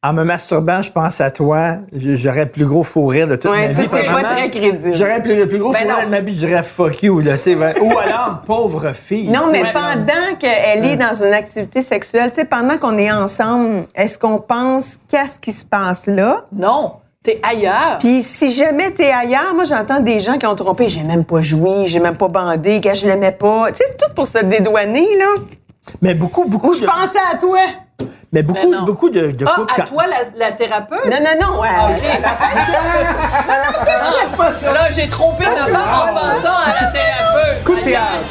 [0.01, 3.51] en me masturbant, je pense à toi, j'aurais le plus gros fou rire de toute
[3.51, 3.87] Ouais, ma ça, vie.
[3.91, 4.35] c'est pas probablement.
[4.35, 4.95] très crédible.
[4.95, 6.05] J'aurais le plus, le plus gros Ben fou rire non.
[6.05, 7.55] de ma vie, je dirais fuck you, là, tu sais.
[7.55, 9.27] ben- Ou alors, pauvre fille.
[9.27, 13.87] Non, mais pendant qu'elle est dans une activité sexuelle, tu sais, pendant qu'on est ensemble,
[13.93, 16.45] est-ce qu'on pense qu'à ce qui se passe là?
[16.53, 17.97] Non, t'es ailleurs.
[17.99, 21.41] Puis si jamais t'es ailleurs, moi j'entends des gens qui ont trompé, j'ai même pas
[21.41, 23.67] joui, j'ai même pas bandé, que je l'aimais pas.
[23.71, 25.25] Tu sais, tout pour se dédouaner, là.
[26.01, 27.59] Mais beaucoup, beaucoup, Je pensais à toi.
[28.31, 28.83] Mais beaucoup, Ben non.
[28.85, 29.73] beaucoup de, de Ah, couples.
[29.73, 31.05] à quand- toi, la, la thérapeute?
[31.05, 31.61] Non, non, non.
[31.61, 31.67] ouais.
[34.73, 37.63] Là, j'ai trompé ma part en pensant à la thérapeute.
[37.65, 38.23] Coup de théâtre.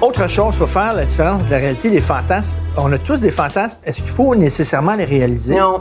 [0.00, 2.58] Autre chose, il faut faire la différence entre la réalité et les fantasmes.
[2.76, 3.78] On a tous des fantasmes.
[3.84, 5.54] Est-ce qu'il faut nécessairement les réaliser?
[5.54, 5.78] Non.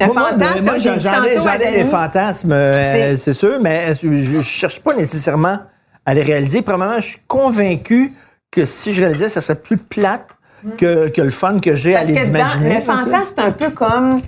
[0.00, 4.80] Moi, moi, fantasme, moi, j'en ai, des fantasmes, euh, C'est- sûr, mais je, je cherche
[4.80, 5.58] pas nécessairement
[6.06, 6.62] à les réaliser.
[6.62, 8.12] Premièrement, je suis convaincu
[8.50, 10.36] que si je réalisais, ça serait plus plate
[10.78, 12.74] que, que le fun que j'ai à les que dans, imaginer.
[12.76, 14.20] le fantasme, c'est un peu comme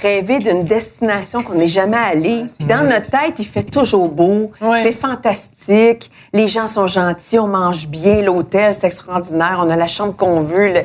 [0.00, 2.44] rêver d'une destination qu'on n'est jamais allé.
[2.58, 4.50] Puis dans notre tête, il fait toujours beau.
[4.60, 4.82] Ouais.
[4.82, 6.10] C'est fantastique.
[6.32, 10.40] Les gens sont gentils, on mange bien, l'hôtel, c'est extraordinaire, on a la chambre qu'on
[10.40, 10.72] veut.
[10.72, 10.80] le-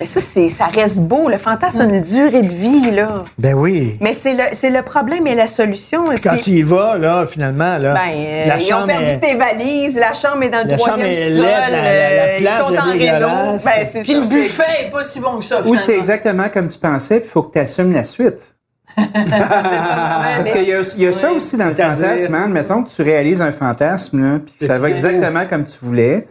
[0.00, 1.28] Mais ça, c'est, ça reste beau.
[1.28, 3.22] Le fantasme a une durée de vie, là.
[3.38, 3.98] Ben oui.
[4.00, 6.04] Mais c'est le, c'est le problème et la solution.
[6.22, 9.18] Quand tu y vas, là, finalement, là, ben, euh, la ils ont chambre perdu est-
[9.20, 12.22] tes valises, la chambre est dans le La troisième est sol, laide, la- la- la
[12.22, 13.58] euh, ils sont en réno.
[13.62, 16.48] Ben, c'est Puis ça, le buffet est pas si bon que ça, Ou c'est exactement
[16.48, 18.54] comme tu pensais, puis il faut que tu assumes la suite.
[18.96, 22.34] Parce qu'il y a, il y a ça aussi dans le fantasme.
[22.34, 22.48] Hein?
[22.48, 26.26] Mettons que tu réalises un fantasme, là, puis que ça va exactement comme tu voulais.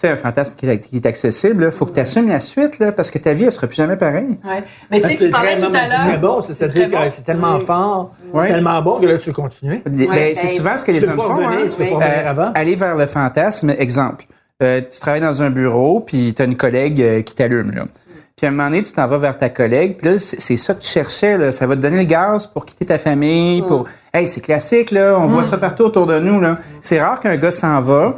[0.00, 2.38] Tu sais, un fantasme qui est, qui est accessible, il faut que tu assumes la
[2.38, 4.38] suite, là, parce que ta vie, elle sera plus jamais pareille.
[4.44, 4.62] Ouais.
[4.92, 6.20] Mais tu sais, Ah, C'est tu parlais tout à C'est l'heure.
[6.20, 9.82] bon, c'est-à-dire que c'est tellement fort, c'est tellement bon que là, tu veux continuer.
[9.84, 11.22] Ben, c'est souvent ce que les hommes font.
[11.34, 11.68] revenir, hein.
[11.76, 12.52] tu peux pas Euh, avant.
[12.54, 14.24] aller vers le fantasme, exemple.
[14.62, 17.72] Euh, tu travailles dans un bureau, puis tu as une collègue euh, qui t'allume.
[17.72, 17.82] Là.
[18.36, 20.56] Puis à un moment donné, tu t'en vas vers ta collègue, puis là, c'est c'est
[20.56, 21.36] ça que tu cherchais.
[21.38, 21.50] Là.
[21.50, 23.62] Ça va te donner le gaz pour quitter ta famille.
[23.62, 25.16] pour Hey, c'est classique, là.
[25.18, 26.40] On voit ça partout autour de nous.
[26.40, 26.58] là.
[26.80, 28.14] C'est rare qu'un gars s'en va,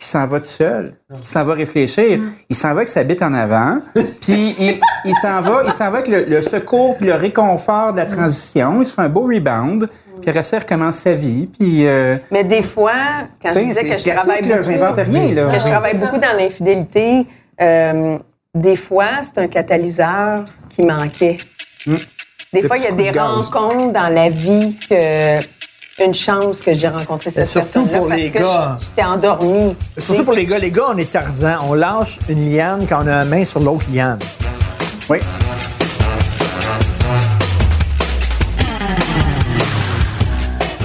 [0.00, 2.20] qu'il s'en va tout seul, qu'il s'en va réfléchir.
[2.48, 5.90] Il s'en va avec sa bite en avant, puis il, il s'en va, il s'en
[5.90, 8.80] va avec le, le secours puis le réconfort de la transition.
[8.80, 9.90] Il se fait un beau rebound,
[10.22, 11.48] puis après ça, il recommence sa vie.
[11.58, 12.92] Puis, euh, Mais des fois,
[13.42, 14.56] quand je disais que je travaille là.
[14.56, 15.52] beaucoup, J'invente rien, là.
[15.52, 17.26] que je travaille beaucoup dans l'infidélité,
[17.60, 18.16] euh,
[18.54, 21.36] des fois, c'est un catalyseur qui manquait.
[21.86, 21.96] Des Hmm.
[22.52, 25.38] Le fois, il y a des rencontres dans la vie que
[26.06, 28.38] une chance que j'ai rencontré cette surtout personne-là pour parce les que
[28.80, 29.76] j'étais endormie.
[29.98, 30.58] Surtout pour les gars.
[30.58, 31.58] Les gars, on est Tarzan.
[31.68, 34.18] On lâche une liane quand on a la main sur l'autre liane.
[35.08, 35.18] Oui.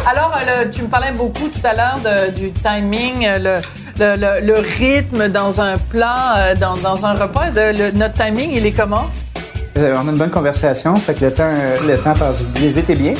[0.09, 3.61] Alors, euh, le- tu me parlais beaucoup tout à l'heure de- du timing, euh, le,
[3.99, 7.49] le, le- le rythme dans un plat, euh, dans, dans un repas.
[7.49, 9.05] De, le- notre timing, il est comment?
[9.77, 11.49] On a une bonne conversation, fait que le temps,
[11.85, 13.13] le temps passe bien- vite et bien.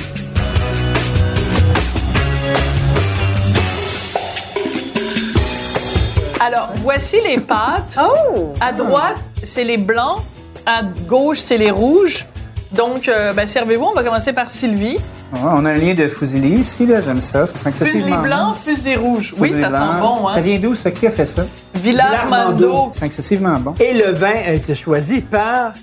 [6.86, 7.98] Voici les pâtes.
[8.00, 8.54] Oh!
[8.62, 10.20] À droite, c'est les blancs.
[10.66, 12.26] À gauche, c'est les rouges.
[12.72, 13.86] Donc, euh, ben, servez-vous.
[13.86, 14.98] On va commencer par Sylvie.
[15.34, 17.02] Ouais, on a un lien de fusilli ici, là.
[17.02, 17.46] J'aime ça.
[17.46, 19.34] Ça sent excessivement blancs, plus des rouges.
[19.38, 19.92] Oui, Fusilli ça blanc.
[19.92, 20.30] sent bon.
[20.30, 20.42] Ça Hein?
[20.42, 20.92] vient d'où, ça?
[20.92, 21.46] Qui a fait ça?
[21.76, 22.90] Villarmando.
[22.92, 23.74] C'est excessivement bon.
[23.80, 25.74] Et le vin a été choisi par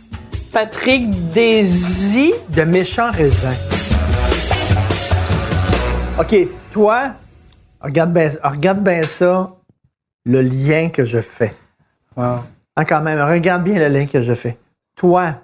[0.53, 2.33] Patrick Désy.
[2.51, 3.57] de méchants raisins.
[6.19, 6.37] OK,
[6.71, 7.03] toi,
[7.81, 9.51] regarde bien regarde bien ça,
[10.25, 11.55] le lien que je fais.
[12.17, 12.41] Wow.
[12.77, 14.57] Hein, quand même, regarde bien le lien que je fais.
[14.97, 15.35] Toi,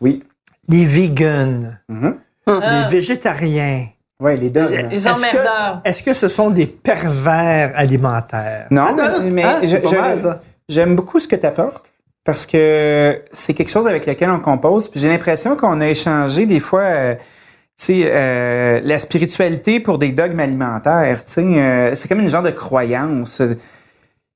[0.00, 0.22] Oui.
[0.68, 2.16] les vegans, Mhm.
[2.46, 3.86] les végétariens,
[4.18, 4.68] Ouais, les deux.
[4.68, 5.82] Les est-ce emmerdeurs.
[5.84, 8.66] que, est-ce que ce sont des pervers alimentaires?
[8.70, 10.42] Non, Ah, mais, mais je- c'est pas je- mal, ça.
[10.68, 11.92] j'aime beaucoup ce que tu apportes.
[12.24, 14.88] parce que c'est quelque chose avec lequel on compose.
[14.88, 17.22] Puis j'ai l'impression qu'on a échangé des fois, euh, tu
[17.76, 21.22] sais, euh, la spiritualité pour des dogmes alimentaires.
[21.22, 23.40] Tu sais, euh, c'est comme une genre de croyance.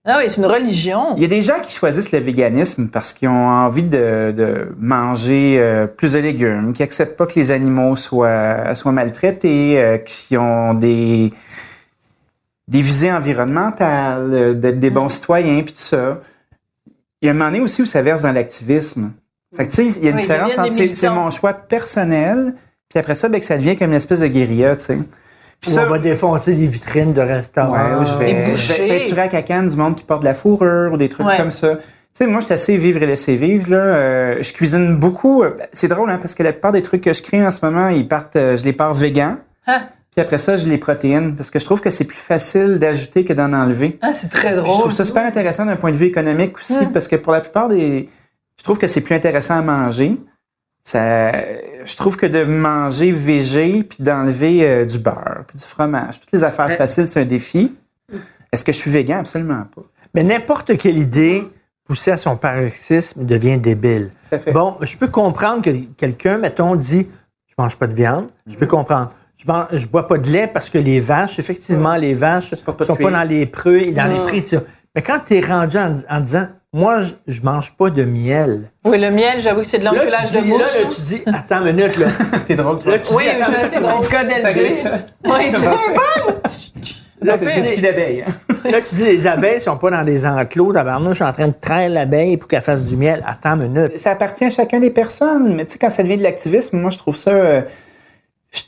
[0.05, 1.15] Ah oui, c'est une religion.
[1.17, 4.75] Il y a des gens qui choisissent le véganisme parce qu'ils ont envie de, de
[4.79, 9.99] manger euh, plus de légumes, qui acceptent pas que les animaux soient, soient maltraités, euh,
[9.99, 11.33] qui ont des,
[12.67, 16.21] des visées environnementales, euh, d'être des bons citoyens, puis tout ça.
[17.21, 19.13] Il y a un moment donné aussi où ça verse dans l'activisme.
[19.55, 22.55] Fait que, tu sais, il y a une Oui, différence entre c'est mon choix personnel,
[22.89, 24.99] puis après ça, ben, que ça devient comme une espèce de guérilla, tu sais.
[25.61, 27.73] Puis Ou ça, on va défoncer des vitrines de restaurants.
[27.73, 30.93] Ouais, ou je vais, je peinturer à cacane du monde qui porte de la fourrure
[30.93, 31.37] ou des trucs Ouais.
[31.37, 31.77] comme ça.
[31.77, 31.81] Tu
[32.25, 33.71] sais, moi, je suis assez vivre et laisser vivre.
[33.71, 33.77] Là.
[33.77, 35.43] Euh, je cuisine beaucoup.
[35.43, 37.65] Euh, C'est drôle, hein, parce que la plupart des trucs que je crée en ce
[37.65, 39.37] moment, ils partent, euh, je les pars végan.
[39.67, 39.83] Ah.
[40.11, 43.25] Puis après ça, je les protéines parce que je trouve que c'est plus facile d'ajouter
[43.25, 43.97] que d'en enlever.
[44.03, 44.79] Ah, c'est très Puis Je drôle.
[44.81, 46.93] trouve ça super intéressant d'un point de vue économique aussi Mm.
[46.93, 48.09] parce que pour la plupart des...
[48.59, 50.17] Je trouve que c'est plus intéressant à manger.
[50.83, 51.33] Ça,
[51.85, 56.33] je trouve que de manger végé puis d'enlever euh, du beurre puis du fromage, toutes
[56.33, 57.77] les affaires faciles, c'est un défi.
[58.53, 59.21] Est-ce que je suis végan?
[59.21, 59.83] Absolument pas.
[60.15, 61.47] Mais n'importe quelle idée
[61.85, 64.11] poussée à son paroxysme devient débile.
[64.31, 64.53] Tout à fait.
[64.53, 67.07] Bon, je peux comprendre que quelqu'un, mettons, dit
[67.47, 68.29] je mange pas de viande.
[68.47, 68.59] Je Mhm.
[68.59, 69.13] peux comprendre.
[69.37, 72.57] Je, mange, je bois pas de lait parce que les vaches, effectivement, les vaches de
[72.57, 74.27] sont pas dans les preux et dans les Mm.
[74.27, 74.45] prix.
[74.95, 78.71] Mais quand tu es rendu en, en disant moi, je, je mange pas de miel.
[78.85, 80.61] Oui, le miel, j'avoue que c'est de Là, l'enculage de dis, mouche.
[80.61, 80.89] là, là, hein.
[80.95, 82.07] tu dis attends une minute, là.
[82.47, 82.93] T'es drôle, toi.
[82.93, 84.07] Là, tu Oui, dis, je assez drôle.
[84.09, 84.99] Cas d'elle ça.
[85.25, 88.25] Oui, c'est Là, Le c'est cul d'abeille.
[88.27, 88.33] hein.
[88.71, 90.73] Là, tu dis, les abeilles sont pas dans des enclos.
[90.73, 93.23] Tabarnouche, je suis en train de traire l'abeille pour qu'elle fasse du miel.
[93.27, 93.99] Attends une minute.
[93.99, 95.55] Ça appartient à chacun des personnes.
[95.55, 97.31] Mais tu sais, quand ça devient de l'activisme, moi, je trouve ça...
[97.31, 97.61] euh,
[98.53, 98.63] je-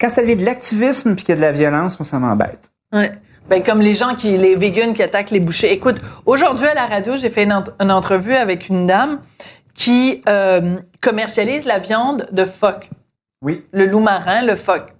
[0.00, 2.70] Quand ça devient de l'activisme puis qu'il y a de la violence, moi, ça m'embête.
[2.92, 3.10] Ouais.
[3.48, 5.72] Ben, comme les gens qui, les vegans qui attaquent les bouchers.
[5.72, 9.20] Écoute, aujourd'hui à la radio, j'ai fait une, ent- une entrevue avec une dame
[9.74, 12.90] qui euh, commercialise la viande de phoque.
[13.42, 13.64] Oui.
[13.72, 14.92] Le loup marin, le phoque.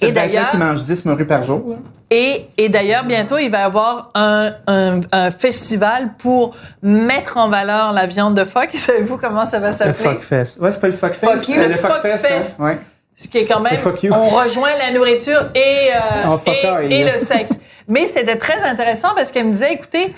[0.00, 1.62] Et d'ailleurs, qui mange 10 morues par jour.
[1.68, 1.76] là.
[2.10, 7.48] et, et d'ailleurs, bientôt, il va y avoir un, un, un festival pour mettre en
[7.48, 8.70] valeur la viande de phoque.
[8.74, 9.94] Savez-vous comment ça va Le s'appeler?
[10.18, 10.58] fuckfest.
[10.60, 11.32] Ouais, c'est pas le fuck fest.
[11.32, 11.62] Fuck you.
[11.62, 12.26] Le fuck fuck fest.
[12.26, 12.56] fest.
[12.58, 12.64] hein.
[12.64, 12.78] Ouais.
[13.14, 13.76] Ce qui est quand même,
[14.10, 15.80] on rejoint la nourriture et,
[16.64, 17.58] euh, et, le sexe.
[17.88, 20.14] Mais c'était très intéressant parce qu'elle me disait, écoutez,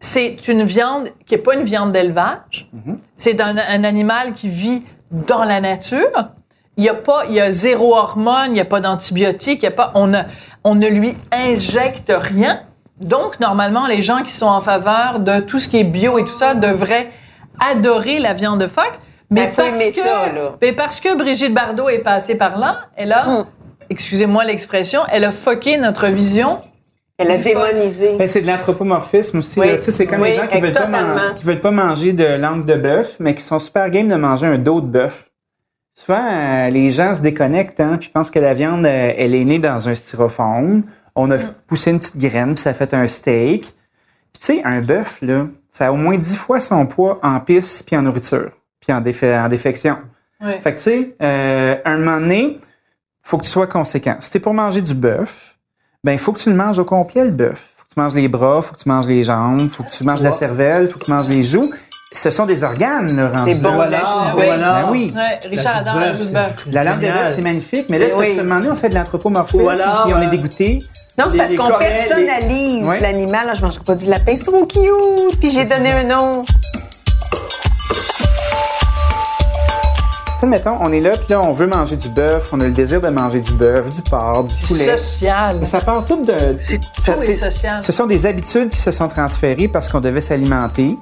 [0.00, 2.68] c'est une viande qui est pas une viande d'élevage.
[2.74, 2.96] Mm-hmm.
[3.16, 6.30] C'est un, un animal qui vit dans la nature.
[6.76, 9.64] Il y a pas, il y a zéro hormone, il n'y a pas d'antibiotiques, il
[9.64, 10.22] y a pas, on, ne-
[10.62, 12.60] on ne lui injecte rien.
[13.00, 16.24] Donc, normalement, les gens qui sont en faveur de tout ce qui est bio et
[16.24, 17.10] tout ça devraient
[17.60, 18.98] adorer la viande de phoque.
[19.30, 20.56] Mais Ben, parce que, ça, là.
[20.62, 23.46] mais parce que Brigitte Bardot est passée par là, elle a, Mm.
[23.90, 26.60] excusez-moi l'expression, elle a foqué notre vision.
[27.18, 28.16] Elle a démonisé.
[28.18, 29.58] Ben, c'est de l'anthropomorphisme aussi.
[29.58, 29.68] Oui.
[29.80, 31.14] c'est comme Oui, les gens qui veulent, pas totalement.
[31.14, 34.16] man- qui veulent pas manger de langue de bœuf, mais qui sont super game de
[34.16, 35.24] manger un dos de bœuf.
[35.94, 39.44] Souvent, euh, les gens se déconnectent, hein, puis pensent que la viande, euh, elle est
[39.46, 40.82] née dans un styrofoam.
[41.14, 41.32] On Mm.
[41.32, 43.62] a poussé une petite graine, puis ça fait un steak.
[43.62, 47.40] Puis tu sais, un bœuf, là, ça a au moins dix fois son poids en
[47.40, 48.50] pisse puis en nourriture,
[48.86, 49.96] puis en, défe- en défection.
[50.40, 50.60] Ouais.
[50.60, 52.58] Fait que tu sais, euh, un moment donné,
[53.22, 54.16] faut que tu sois conséquent.
[54.20, 55.56] Si t'es pour manger du bœuf,
[56.04, 57.70] ben il faut que tu le manges au complet le bœuf.
[57.76, 60.04] Faut que tu manges les bras, faut que tu manges les jambes, faut que tu
[60.04, 61.72] manges la cervelle, faut que tu manges les joues.
[62.12, 63.88] Ce sont des organes, le rendu C'est bon, là.
[63.90, 64.44] là, oui.
[64.46, 65.10] Ben oui.
[65.14, 66.54] Ouais, Richard adore la joue de bœuf.
[66.70, 68.36] La langue de bœuf, c'est magnifique, mais là, Mais c'est parce oui.
[68.36, 70.78] que moment donné, on fait de l'anthropomorphisme, alors, puis on est dégoûté.
[71.18, 73.00] Non, c'est parce qu'on personnalise les- Ouais.
[73.00, 73.50] l'animal.
[73.56, 75.40] Je mangerai pas du lapin, c'est trop cute.
[75.40, 76.44] Puis j'ai donné un nom.
[80.40, 82.70] Sais, mettons, on est là, puis là, on veut manger du bœuf, on a le
[82.70, 84.96] désir de manger du bœuf, du porc, du poulet.
[84.96, 85.56] Social.
[85.60, 86.36] Mais ça part tout de.
[86.60, 87.82] C'est tout est social.
[87.82, 90.96] Ce sont des habitudes qui se sont transférées parce qu'on devait s'alimenter.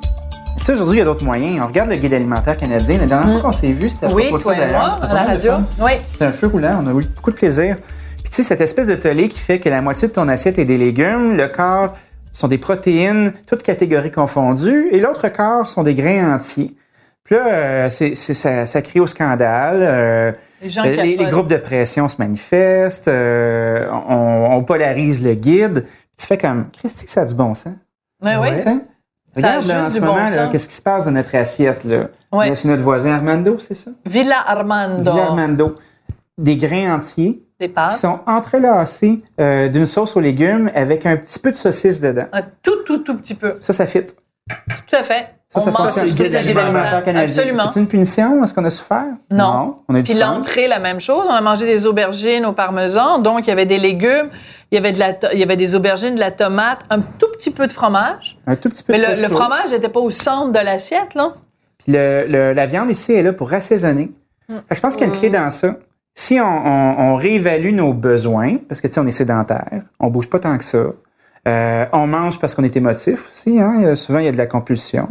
[0.59, 1.61] Tu sais, aujourd'hui, il y a d'autres moyens.
[1.63, 2.99] On regarde le guide alimentaire canadien.
[2.99, 4.13] La dernière fois qu'on s'est vu, c'était.
[4.13, 5.53] Oui, toi et moi, à la radio.
[5.81, 5.93] Oui.
[6.13, 6.83] C'était un feu roulant.
[6.85, 7.77] On a eu beaucoup de plaisir.
[8.23, 10.59] Puis tu sais, cette espèce de tollé qui fait que la moitié de ton assiette
[10.59, 11.95] est des légumes, le quart
[12.33, 16.75] sont des protéines, toutes catégories confondues, et l'autre quart sont des grains entiers.
[17.25, 19.79] Puis là, euh, c'est, c'est- ça, ça crie au scandale.
[19.81, 23.09] euh, Les gens les, groupes de pression se manifestent.
[23.09, 25.87] euh, on, on polarise le guide.
[26.19, 27.73] Tu fais comme, Christy, ça a du bon sens.
[28.23, 28.49] Oui, oui.
[28.59, 28.65] Sais?
[29.37, 32.09] Ça Regarde là, en ce bon moment, qu'est-ce qui se passe dans notre assiette là?
[32.31, 32.51] Ouais.
[32.51, 33.91] Là, Chez notre voisin Armando, c'est ça?
[34.07, 35.11] Villa Armando.
[35.11, 35.77] Villa Armando.
[36.39, 41.39] Des grains entiers Des qui sont entrelacés euh, d'une sauce aux légumes avec un petit
[41.39, 42.27] peu de saucisse dedans.
[42.33, 43.57] Un tout, tout, tout petit peu.
[43.61, 44.05] Ça, ça fit.
[44.49, 45.31] Tout à fait.
[45.49, 46.11] Ça, ça ça, c'est le
[46.47, 47.29] guide alimentaire canadien.
[47.29, 47.71] Absolument.
[47.71, 48.43] C'est une punition?
[48.43, 49.05] Est-ce qu'on a souffert?
[49.31, 49.77] Non.
[49.89, 51.25] On a eu Puis l'entrée, la même chose.
[51.29, 54.29] On a mangé des aubergines au parmesan, donc il y avait des légumes.
[54.71, 57.29] il y avait de la, il y avait des aubergines, de la tomate, un tout
[57.35, 58.37] petit peu de fromage.
[58.47, 61.15] Un tout petit peu Mais de le, le fromage n'était pas au centre de l'assiette,
[61.15, 61.29] là.
[61.79, 64.11] Puis le- le- la viande ici est là pour assaisonner.
[64.49, 65.77] Fait que je pense qu'il y a une clé dans ça.
[66.17, 70.09] Si on, on- on réévalue nos besoins, parce que tu sais, on est sédentaire, on
[70.09, 70.85] bouge pas tant que ça.
[71.47, 73.61] Euh, on mange parce qu'on est émotif aussi.
[73.61, 73.95] Hein?
[73.97, 75.09] Souvent, il y a de la compulsion.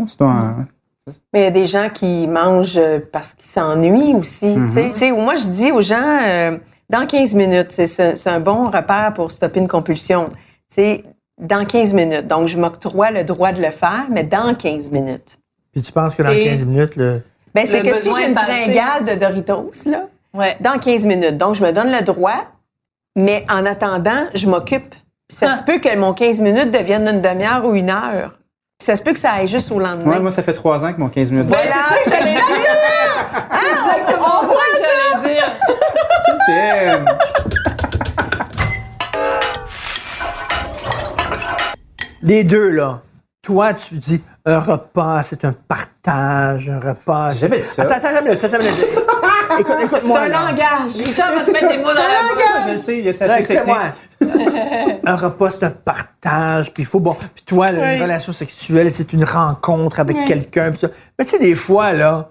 [1.33, 4.55] Mais il y a des gens qui mangent euh, parce qu'ils s'ennuient aussi.
[4.55, 4.87] tu sais.
[4.89, 6.57] Tu sais, ou moi, je dis aux gens, euh,
[6.89, 10.29] dans 15 minutes, c'est un bon repère pour stopper une compulsion.
[10.69, 11.03] Tu sais,
[11.39, 12.27] dans 15 minutes.
[12.27, 15.39] Donc, je m'octroie le droit de le faire, mais dans 15 minutes.
[15.73, 17.21] Puis tu penses que dans Et- 15 minutes, le...
[17.53, 20.55] Ben, c'est Le que si j'ai une fringale de Doritos, là, Ouais.
[20.61, 21.37] dans 15 minutes.
[21.37, 22.45] Donc, je me donne le droit,
[23.15, 24.95] mais en attendant, je m'occupe.
[25.35, 25.57] Puis ça Ah.
[25.57, 28.33] se peut que mon 15 minutes devienne une demi-heure ou une heure.
[28.77, 30.11] Puis ça se peut que ça aille juste au lendemain.
[30.11, 31.47] Ouais, moi, ça fait trois ans que mon 15 minutes.
[31.47, 32.43] Ben, c'est ça que j'allais dire!
[33.51, 34.77] C'est exactement ça que
[35.23, 35.45] j'allais dire!
[36.47, 37.05] J'aime.
[42.21, 43.01] Les deux, là.
[43.41, 47.31] Toi, tu dis, un repas, c'est un partage, un repas.
[47.31, 47.83] J'ai jamais dit ça.
[47.83, 49.59] Attends, attends, attends, attends.
[49.59, 50.19] Écoute, C'est écoute-moi.
[50.19, 50.39] un là.
[50.49, 50.95] langage.
[50.95, 52.73] Les gens vont se mettre des mots dans la bouche.
[52.73, 53.75] Je sais, il y a technique.
[55.05, 58.91] un repas, c'est un partage, puis il faut, bon, puis toi, là, une relation sexuelle,
[58.91, 60.87] c'est une rencontre avec quelqu'un, puis ça.
[61.17, 62.29] Mais tu sais, des fois, là,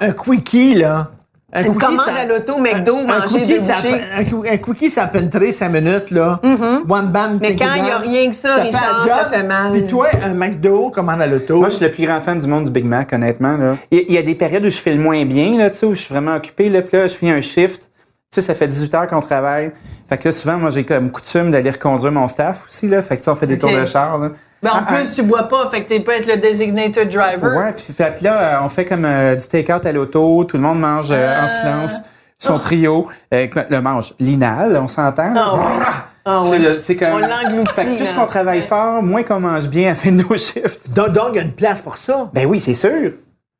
[0.00, 1.10] un quickie, là.
[1.52, 4.56] Un Une quickie, commande ça- à l'auto, McDo, un manger quickie, deux ça un, un
[4.56, 6.38] quickie, ça peut entrer cinq minutes, là.
[6.44, 9.10] One bam, Mais quand il y a rien que ça, fait Richard, un job.
[9.18, 9.72] ça fait mal.
[9.72, 11.56] Puis toi, un McDo, commande à l'auto?
[11.58, 13.56] Moi, je suis le plus grand fan du monde du Big Mac, honnêtement.
[13.56, 13.76] Là.
[13.90, 15.70] Il, y a- il y a des périodes où je fais le moins bien, là,
[15.70, 16.68] tu sais, où je suis vraiment occupé.
[16.68, 17.89] Là, puis là, je finis un shift.
[18.32, 19.72] Tu sais, ça fait 18 heures qu'on travaille.
[20.08, 22.86] Fait que là, souvent, moi, j'ai comme coutume d'aller reconduire mon staff aussi.
[22.86, 23.02] Là.
[23.02, 24.18] Fait que tu sais, on fait des tours de char.
[24.18, 24.28] Là.
[24.62, 27.56] Mais en Ah, plus, tu bois pas, fait que tu peux être le designated driver.
[27.58, 30.44] Ouais, puis fait, puis là, euh, on fait comme euh, du take-out à l'auto.
[30.44, 32.00] Tout le monde mange euh, en silence.
[32.38, 33.08] Son trio.
[33.34, 35.34] Euh, le mange linal, on s'entend.
[35.36, 35.84] Ah ouais.
[36.24, 39.66] Ah là, c'est comme- On l'engloutit, Fait que plus qu'on travaille fort, moins qu'on mange
[39.68, 40.92] bien à la fin de nos shifts.
[40.94, 42.30] Donc, il y a une place pour ça.
[42.32, 43.10] Ben oui, c'est sûr.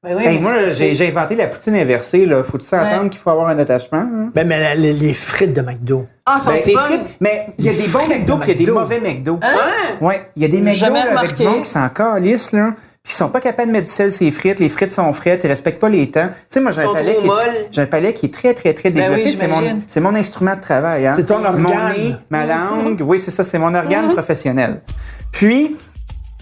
[0.03, 2.25] Ben oui, Hey, mais moi, j'ai inventé la poutine inversée.
[2.25, 2.43] Là.
[2.43, 3.09] Faut-tu s'entendre Ouais.
[3.11, 3.99] qu'il faut avoir un attachement?
[3.99, 4.31] hein?
[4.35, 6.07] Ben, mais la- les, les frites de McDo.
[6.25, 8.61] Ah, sont Ben, les frites, mais il y a des bons McDo de puis il
[8.61, 9.39] y a des mauvais McDo.
[9.43, 9.59] Hein?
[10.01, 12.73] Ouais, il y a des McDo là, avec du monde qui sont encore lisses, là,
[13.03, 14.59] puis qui sont pas capables de mettre du sel sur les frites.
[14.59, 16.29] Les frites sont frites, ils respectent pas les temps.
[16.29, 18.89] Tu sais, moi, j'ai un, palais qui est, un palais qui est très, très, très
[18.91, 19.25] Ben développé.
[19.27, 19.83] oui, c'est, mon, j'imagine.
[19.87, 21.07] c'est mon instrument de travail.
[21.09, 21.13] Hein.
[21.15, 21.61] C'est ton organe.
[21.61, 24.13] Mon nez, ma langue, oui, c'est ça, c'est mon organe Mhm.
[24.13, 24.81] professionnel.
[25.31, 25.77] Puis,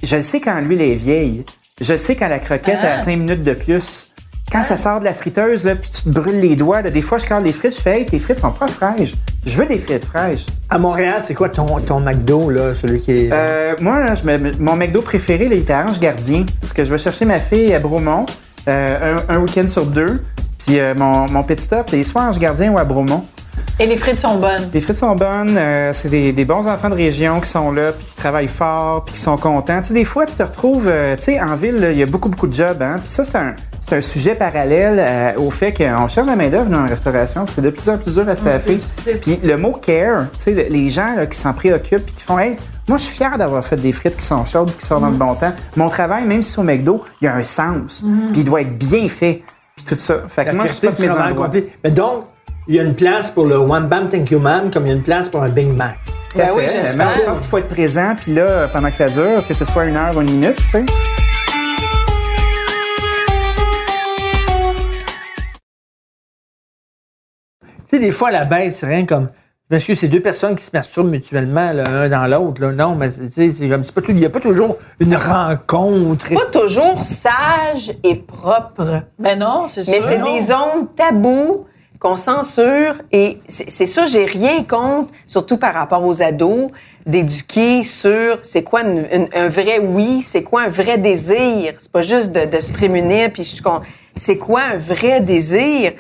[0.05, 1.45] je le sais quand l'huile est vieille.
[1.81, 2.95] Je sais quand la croquette Ah.
[2.95, 4.12] a 5 minutes de plus.
[4.51, 7.03] Quand ça sort de la friteuse, là, puis tu te brûles les doigts, là, des
[7.03, 9.14] fois, je carre les frites, je fais, hey, tes frites sont pas fraîches.
[9.45, 10.47] Je veux des frites fraîches.
[10.70, 13.29] À Montréal, c'est quoi ton, ton McDo, là, celui qui est.
[13.31, 16.47] Euh, moi, là, je me- mon McDo préféré, là, il était à Ange Gardien.
[16.62, 18.24] Parce que je vais chercher ma fille à Bromont
[18.68, 20.22] euh, un, un week-end sur deux.
[20.64, 23.24] Puis euh, mon, mon petit stop, il est soit à Ange Gardien ou à Bromont.
[23.81, 24.71] Et les frites sont bonnes?
[24.73, 25.57] Les frites sont bonnes.
[25.57, 29.05] euh, c'est des, des bons enfants de région qui sont là, puis qui travaillent fort,
[29.05, 29.81] puis qui sont contents.
[29.81, 32.07] Tu sais, des fois, tu te retrouves, euh, tu sais, en ville, il y a
[32.07, 32.83] beaucoup, beaucoup de jobs.
[32.83, 32.97] Hein?
[33.03, 36.69] Puis ça, c'est un, c'est un sujet parallèle euh, au fait qu'on cherche la main-d'œuvre
[36.71, 37.45] dans la restauration.
[37.45, 38.79] puis C'est de plus en plus dur à se staffer.
[39.23, 42.23] Puis le mot care, tu sais, le- les gens là, qui s'en préoccupent, puis qui
[42.23, 42.57] font, hey,
[42.89, 45.17] moi, je suis fier d'avoir fait des frites qui sont chaudes, qui sont dans le
[45.17, 45.53] bon temps.
[45.77, 48.63] Mon travail, même si c'est au McDo, il y a un sens, puis il doit
[48.63, 49.43] être bien fait,
[49.77, 50.23] puis tout ça.
[50.27, 51.51] Fait que La moi, je du mes endroits.
[51.85, 52.25] Mais donc,
[52.69, 54.93] il y a une place pour le One Bam Thank You Man comme il y
[54.93, 55.99] a une place pour un Big Mac.
[56.33, 57.07] Tout Ben oui, j'espère.
[57.09, 59.64] Mais je pense qu'il faut être présent, puis là, pendant que ça dure, que ce
[59.64, 60.85] soit une heure ou une minute, tu sais.
[67.89, 69.29] Tu sais, des fois, la bête, c'est rien comme.
[69.71, 72.62] Parce que c'est deux personnes qui se masturbent mutuellement, là, un dans l'autre.
[72.62, 72.73] là.
[72.73, 73.85] Non, mais tu sais, c'est comme.
[73.85, 76.33] c'est pas tout- Il n'y a pas toujours une rencontre.
[76.35, 79.03] Pas toujours sage et propre.
[79.19, 80.05] Ben non, c'est Mais sûr.
[80.09, 80.35] c'est non.
[80.35, 81.66] des zones tabous
[81.99, 86.70] qu'on censure et c'est ça, j'ai rien contre, surtout par rapport aux ados,
[87.07, 91.74] d'éduquer sur c'est quoi une- une- un vrai oui, c'est quoi un vrai désir.
[91.78, 93.44] C'est pas juste de, de se prémunir, puis
[94.16, 95.92] c'est quoi un vrai désir?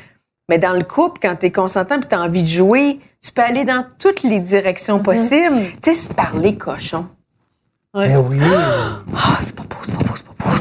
[0.50, 3.32] Mais dans le couple, quand tu es consentant puis tu as envie de jouer, tu
[3.32, 5.56] peux aller dans toutes les directions possibles.
[5.82, 7.06] Tu sais, se parler cochon.
[7.94, 8.38] Ben oui.
[9.16, 10.56] Ah, c'est pas beau, c'est pas beau, c'est pas beau.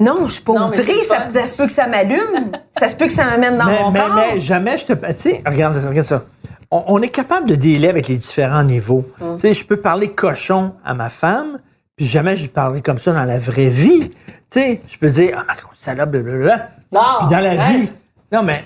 [0.00, 3.06] Non, je suis pas Non, outrée, ça, se peut que ça m'allume, ça se peut
[3.06, 4.14] que ça m'amène dans mais, mon mais, corps.
[4.14, 4.92] mais jamais je te.
[4.94, 6.22] Tu sais, regarde, ça, regarde ça.
[6.70, 9.04] On, on est capable de dealer avec les différents niveaux.
[9.20, 9.34] Hum.
[9.36, 11.58] Tu sais, je peux parler cochon à ma femme,
[11.96, 14.10] puis jamais je parlerai comme ça dans la vraie vie.
[14.50, 16.70] Tu sais, je peux dire, ah, ma grosse salope, blablabla.
[16.92, 17.58] Non, Puis dans la ouais.
[17.78, 17.90] vie.
[18.32, 18.64] Non, mais.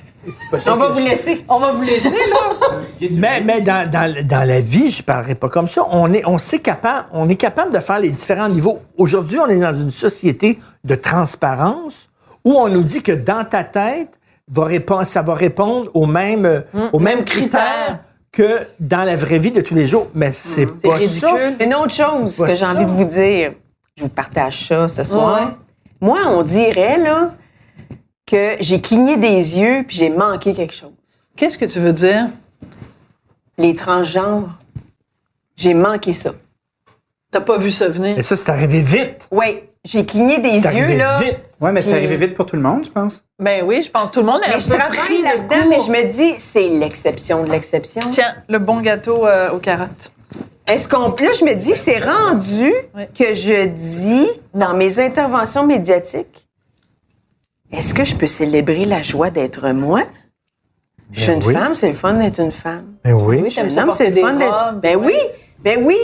[0.67, 1.45] On va vous laisser.
[1.49, 2.77] On va vous laisser, là.
[3.11, 5.83] Mais, mais dans, dans- dans la vie, je ne parlerai pas comme ça.
[5.91, 8.79] On est, on, capable, on est capable de faire les différents niveaux.
[8.97, 12.09] Aujourd'hui, on est dans une société de transparence
[12.45, 14.19] où on nous dit que dans ta tête,
[14.51, 17.99] va répondre, ça va répondre aux mêmes, aux mêmes critères critères.
[18.33, 20.09] que dans la vraie vie de tous les jours.
[20.15, 21.57] Mais c'est C'est pas ridicule.
[21.59, 21.65] ça.
[21.65, 23.53] Une autre chose que j'ai envie de vous dire,
[23.97, 25.41] je vous partage ça ce soir.
[25.41, 25.49] Ouais.
[26.01, 27.33] Moi, on dirait là
[28.27, 30.91] que j'ai cligné des yeux puis j'ai manqué quelque chose.
[31.37, 32.29] Qu'est-ce que tu veux dire?
[33.59, 34.49] Les transgenres,
[35.57, 36.33] j'ai manqué ça.
[37.31, 38.19] T'as pas vu ça venir?
[38.19, 39.27] Et ça, c'est arrivé vite.
[39.31, 41.19] Oui, j'ai cligné des C'est yeux arrivé là.
[41.21, 41.37] vite.
[41.61, 43.23] Ouais, mais c'est Puis- arrivé vite pour tout le monde, je pense.
[43.39, 45.69] Ben oui, je pense que tout le monde est Mais un je peu travaille là-dedans,
[45.69, 48.03] mais je me dis, c'est l'exception de l'exception.
[48.09, 50.11] Tiens, le bon gâteau euh, aux carottes.
[50.69, 51.09] Est-ce qu'on.
[51.11, 52.73] Là, je me dis, c'est rendu
[53.19, 56.44] que je dis dans mes interventions médiatiques,
[57.77, 60.03] est-ce que je peux célébrer la joie d'être moi?
[61.13, 61.55] Je suis Ben une oui.
[61.55, 62.95] femme, c'est le fun d'être une femme.
[63.05, 63.37] Ben oui.
[63.39, 64.75] Oui, Je suis t'aimes un ça homme, c'est le fun d'être.
[64.83, 65.15] Ben oui,
[65.63, 65.97] ben oui.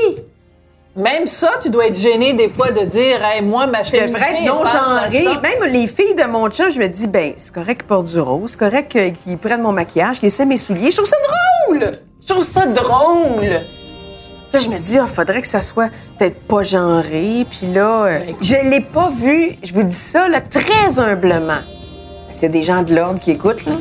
[0.97, 4.33] Même ça, tu dois être gêné des fois de dire, hey, moi, ma Je devrais
[4.33, 5.25] être non genrée.
[5.41, 8.21] Même les filles de mon chum, je me dis, ben, c'est correct qu'ils portent du
[8.21, 8.89] rose, c'est correct
[9.25, 10.91] qu'ils prennent mon maquillage, qu'ils essaient mes souliers.
[10.91, 11.17] Je trouve ça
[11.69, 11.93] drôle!
[12.21, 13.47] Je trouve ça drôle!
[14.53, 17.47] Là, je me dis, il faudrait que ça soit peut-être pas genré.
[17.49, 21.61] Puis là, euh, je l'ai pas vu, je vous dis ça là, très humblement.
[22.43, 23.73] A des gens de l'ordre qui écoutent, là,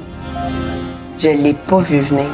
[1.18, 2.26] je l'ai pas vu venir.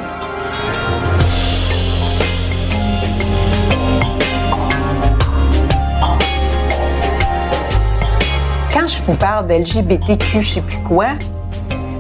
[8.74, 11.08] quand je vous parle d'LGBTQ, je sais plus quoi,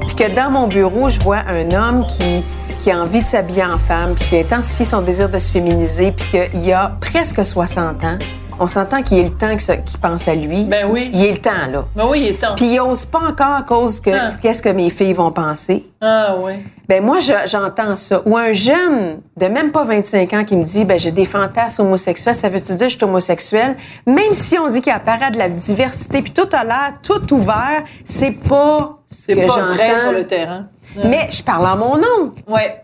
[0.07, 2.43] puis que dans mon bureau, je vois un homme qui,
[2.85, 5.51] qui a envie de s'habiller en femme, puis qui a intensifié son désir de se
[5.51, 8.17] féminiser, puis qu'il a presque 60 ans,
[8.59, 10.65] on s'entend qu'il est le temps qu'il pense à lui.
[10.65, 11.09] Ben oui.
[11.11, 11.85] Il est le temps, là.
[11.95, 12.53] Ben oui, il est temps.
[12.55, 14.29] Puis il ose pas encore à cause que Ah.
[14.39, 15.83] qu'est-ce que mes filles vont penser.
[15.99, 16.53] Ah oui.
[16.87, 18.21] Ben moi, je- j'entends ça.
[18.27, 21.81] Ou un jeune de même pas 25 ans qui me dit, ben j'ai des fantasmes
[21.81, 23.75] homosexuels, ça veut-tu dire que je suis homosexuel?
[24.05, 27.83] Même si on dit qu'il apparaît de la diversité, puis tout a l'air tout ouvert,
[28.05, 30.67] c'est pas ce C'est pas vrai sur le terrain.
[31.03, 32.33] Mais je parle en mon nom.
[32.47, 32.81] Ouais.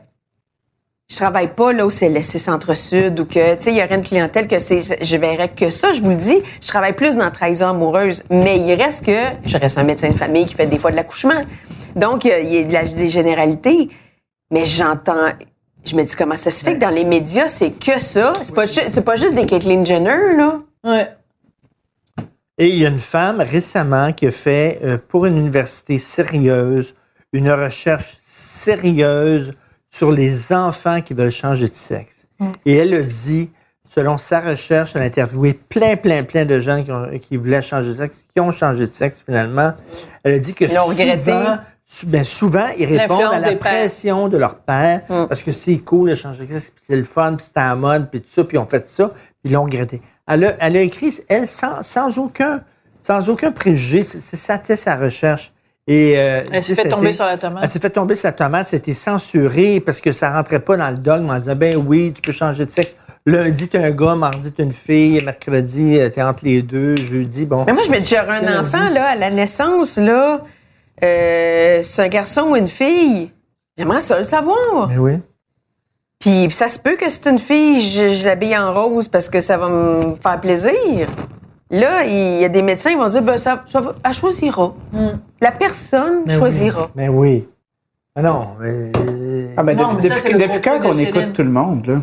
[1.09, 3.95] Je travaille pas là où c'est laissé centre-sud ou que, tu sais, il y aurait
[3.95, 6.41] une clientèle que c'est, je verrais que ça, je vous le dis.
[6.61, 8.23] Je travaille plus dans trahison amoureuse.
[8.29, 10.95] Mais il reste que, je reste un médecin de famille qui fait des fois de
[10.95, 11.41] l'accouchement.
[11.97, 13.89] Donc, il y a- il y a de la- des généralités.
[14.51, 15.27] Mais j'entends,
[15.83, 18.31] je me dis comment ça se fait que dans les médias, c'est que ça.
[18.41, 20.59] C'est pas, c'est pas juste des Caitlyn Jenner, là.
[20.85, 21.09] Ouais.
[22.57, 26.95] Et il y a une femme récemment qui a fait euh, pour une université sérieuse
[27.33, 29.53] une recherche sérieuse
[29.89, 32.25] sur les enfants qui veulent changer de sexe.
[32.65, 33.51] Et elle a dit,
[33.89, 37.61] selon sa recherche, elle a interviewé plein, plein, plein de gens qui, ont- qui voulaient
[37.61, 39.73] changer de sexe, qui ont changé de sexe finalement.
[40.23, 40.65] Elle a dit que
[41.17, 45.77] souvent, sou- ben, souvent, ils répondent à la pression de leur père parce que c'est
[45.79, 48.21] cool de changer de sexe, puis c'est le fun, puis c'est à la mode, puis
[48.21, 50.01] tout ça, puis ils ont fait ça, puis ils l'ont regretté.
[50.27, 52.61] Elle a, elle a écrit, elle, sans, sans aucun,
[53.03, 55.51] sans aucun préjugé, c'était sa recherche.
[55.87, 57.63] Et, euh, Elle s'est fait tomber sur la tomate.
[57.63, 60.89] Elle s'est fait tomber sur la tomate, c'était censuré parce que ça rentrait pas dans
[60.89, 62.93] le dogme en disant, ben oui, tu peux changer de sexe.
[63.25, 67.45] Lundi, t'es un gars, mardi, t'es une fille, mercredi, euh, t'es entre les deux, jeudi,
[67.45, 67.65] bon.
[67.65, 70.41] Mais moi, je me dis, j'aurais un enfant, là, à la naissance, là.
[71.03, 73.31] Euh, c'est un garçon ou une fille.
[73.77, 74.87] J'aimerais ça le savoir.
[74.89, 75.13] Mais oui.
[76.19, 79.41] Puis ça se peut que c'est une fille, je, je l'habille en rose parce que
[79.41, 81.07] ça va me faire plaisir.
[81.71, 84.73] Là, il y a des médecins qui vont dire, ben, ça, ça va- elle choisira.
[85.39, 86.83] La personne Mais choisira.
[86.83, 86.91] Oui.
[86.95, 87.47] Mais oui.
[88.15, 88.91] Ah non, mais...
[89.55, 91.15] Ah ben, Non, depuis, mais ça, depuis, quand de qu'on Céline.
[91.15, 92.01] écoute tout le monde, là?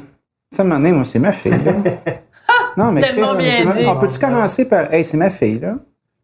[0.51, 1.73] Ça, donné, moi, c'est ma fille, là.
[2.79, 3.87] non, mais Tellement Chris, bien on, dit.
[3.87, 5.75] on peut-tu commencer par, hey, c'est ma fille, là?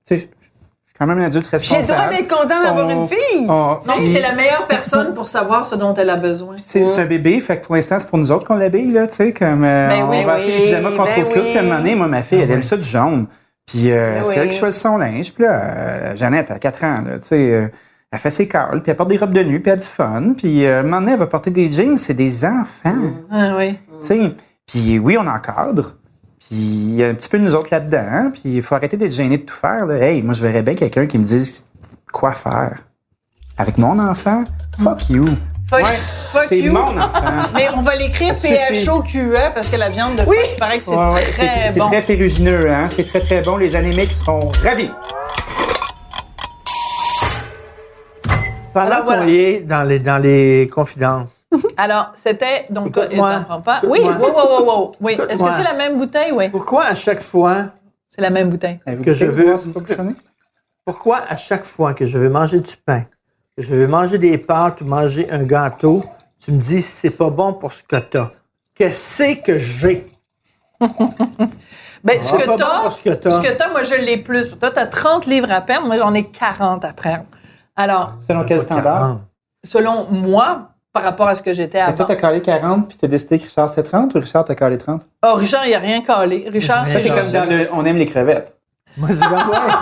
[0.06, 1.98] Tu sais, je je suis quand même un adulte J'ai le responsable.
[1.98, 3.46] droit d'être content d'avoir une fille.
[3.48, 3.78] on- Non,
[4.12, 6.56] c'est la meilleure personne pour savoir ce dont elle a besoin.
[6.58, 9.06] C'est c'est un bébé, fait que pour l'instant, c'est pour nous autres qu'on l'habille, là,
[9.06, 11.40] tu sais, comme euh, Ben on va oui, acheter des pyjamas qu'on ben trouve oui.
[11.50, 13.26] puis à un moment donné, moi, ma fille, elle aime ça du jaune.
[13.66, 16.84] Puis euh, Ben c'est elle qui choisit son linge, puis là, euh, Jeannette, à 4
[16.84, 17.68] ans, là, tu sais, euh,
[18.12, 19.88] elle fait ses calls, puis elle porte des robes de nuit, puis elle a du
[19.88, 22.94] fun, puis euh, à un moment donné, elle va porter des jeans, c'est des enfants,
[23.32, 23.78] Ah oui.
[24.00, 24.32] tu sais.
[24.66, 25.96] Puis oui, on encadre,
[26.48, 28.96] puis il y a un petit peu nous autres là-dedans, hein, puis il faut arrêter
[28.96, 29.96] d'être gêné de tout faire, là.
[29.96, 31.64] Hey, moi, je verrais bien quelqu'un qui me dise
[32.12, 32.78] quoi faire.
[33.56, 34.44] Avec mon enfant,
[34.82, 35.26] fuck you.
[35.70, 35.80] Fuck,
[36.32, 36.72] fuck C'est you.
[36.72, 37.22] mon enfant.
[37.54, 38.34] Mais on va l'écrire.
[38.40, 40.36] P-H-O-Q-E parce que la viande de Oui.
[40.36, 41.32] phoque, il paraît que c'est Ouais, ouais, très
[41.66, 41.86] c'est c'est bon.
[41.88, 42.86] très ferrugineux, hein?
[42.88, 43.56] C'est très, très bon.
[43.56, 44.90] Les anémiques seront ravis.
[48.72, 49.26] Pendant qu'on voilà.
[49.26, 51.43] y est dans les, dans les confidences,
[51.76, 52.66] Alors, c'était.
[52.70, 53.06] Donc, toi,
[53.46, 53.80] prends pas?
[53.84, 54.28] Oui, Écoute-moi.
[54.30, 54.92] wow, wow, wow, wow.
[55.00, 55.12] Oui.
[55.28, 56.32] Est-ce que c'est la même bouteille?
[56.32, 56.48] Oui.
[56.48, 57.66] pourquoi à chaque fois,
[58.08, 58.80] C'est la même bouteille.
[59.02, 59.56] Que je veux-
[60.84, 63.04] pourquoi à chaque fois que je vais manger du pain,
[63.56, 66.04] que je vais manger des pâtes ou manger un gâteau,
[66.40, 68.30] tu me dis c'est pas bon pour ce que t'as.
[68.74, 70.06] Qu'est-ce que j'ai?
[72.04, 73.30] Ben, ce Ah, que pas bon t'as, pour ce que t'as.
[73.30, 74.50] ce que t'as, moi, je l'ai plus.
[74.58, 75.86] Toi, t'as 30 livres à perdre.
[75.86, 77.24] Moi, j'en ai 40 à perdre.
[77.76, 79.20] Alors, Selon quel standard?
[79.64, 82.04] Selon moi, par rapport à ce que j'étais Et toi, avant.
[82.04, 85.02] t'as calé 40 puis t'as décidé que Richard c'était 30 ou Richard t'a calé 30?
[85.26, 86.48] Oh, Richard, il a rien calé.
[86.50, 88.52] Richard, c'est comme dans le On aime les crevettes.
[88.96, 89.72] Moi, je dis, ben, ouais.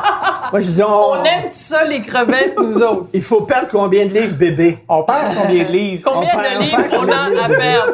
[0.53, 3.09] Moi, je dis, on, On aime ça, les crevettes, nous autres.
[3.13, 4.79] il faut perdre combien de livres, bébé?
[4.89, 6.11] On perd combien de livres?
[6.11, 7.93] Combien On de livres on a à perdre?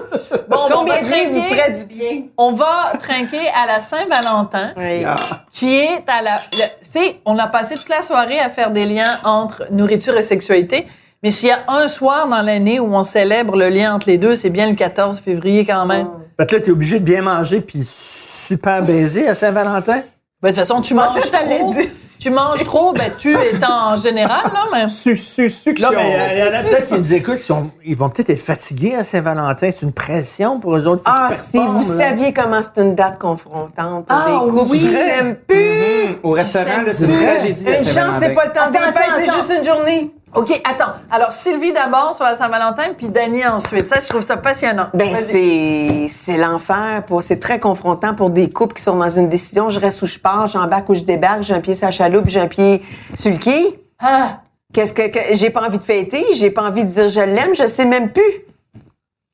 [0.49, 2.23] Bon, on Combien va de livres vous trinquer- ferait du bien?
[2.37, 5.05] On va trinquer à la Saint-Valentin, Oui.
[5.51, 6.37] qui est à la...
[6.37, 10.23] Tu sais, on a passé toute la soirée à faire des liens entre nourriture et
[10.23, 10.87] sexualité,
[11.23, 14.19] mais s'il y a un soir dans l'année où on célèbre le lien entre les
[14.19, 16.09] deux, c'est bien le 14 février quand même.
[16.39, 20.01] Fait que là, t'es obligé de bien manger puis super baiser à Saint-Valentin?
[20.41, 21.73] Ben, de toute façon, tu manges trop.
[21.73, 21.87] dire.
[22.21, 24.89] Tu manges trop, ben, tu étant en général, là, mais...
[24.89, 25.89] Su, su, succion.
[25.91, 28.31] Non, mais il y en a peut-être qui nous écoutent, ils, sont- ils vont peut-être
[28.31, 29.71] être fatigués à Saint-Valentin.
[29.73, 31.03] C'est une pression pour eux autres.
[31.03, 32.05] qui Ah, si vous là.
[32.11, 34.79] saviez comment c'est une date confrontante pour Ah, des couples oui.
[34.79, 35.57] qui s'aiment plus.
[35.59, 36.15] Mhm.
[36.23, 37.21] Au restaurant, là, c'est une Plus.
[37.25, 37.65] tragédie.
[37.65, 38.19] la Une chance, Saint-Valentin.
[38.21, 40.15] c'est pas le temps des fêtes, c'est juste une journée.
[40.35, 40.93] OK, attends.
[41.11, 43.89] Alors, Sylvie d'abord sur la Saint-Valentin, puis Dany ensuite.
[43.89, 44.89] Ça, je trouve ça passionnant.
[44.95, 47.03] Ben, c'est, c'est l'enfer.
[47.07, 49.71] Pour, c'est très confrontant pour des couples qui sont dans une décision.
[49.71, 52.29] Je reste où je pars, j'embarque où je débarque, j'ai un pied sur la chaloupe,
[52.29, 52.83] j'ai un pied
[53.15, 53.81] sur le quai.
[54.01, 54.39] Ah,
[54.73, 57.55] Qu'est-ce que, que- j'ai pas envie de fêter, j'ai pas envie de dire je l'aime,
[57.55, 58.23] je sais même plus.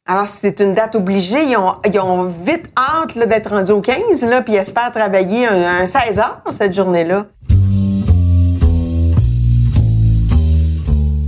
[0.06, 1.42] Alors, c'est une date obligée.
[1.44, 5.48] Ils ont, ils ont vite hâte d'être rendus au 15, là, puis ils espèrent travailler
[5.48, 7.26] un, un 16 heures cette journée-là.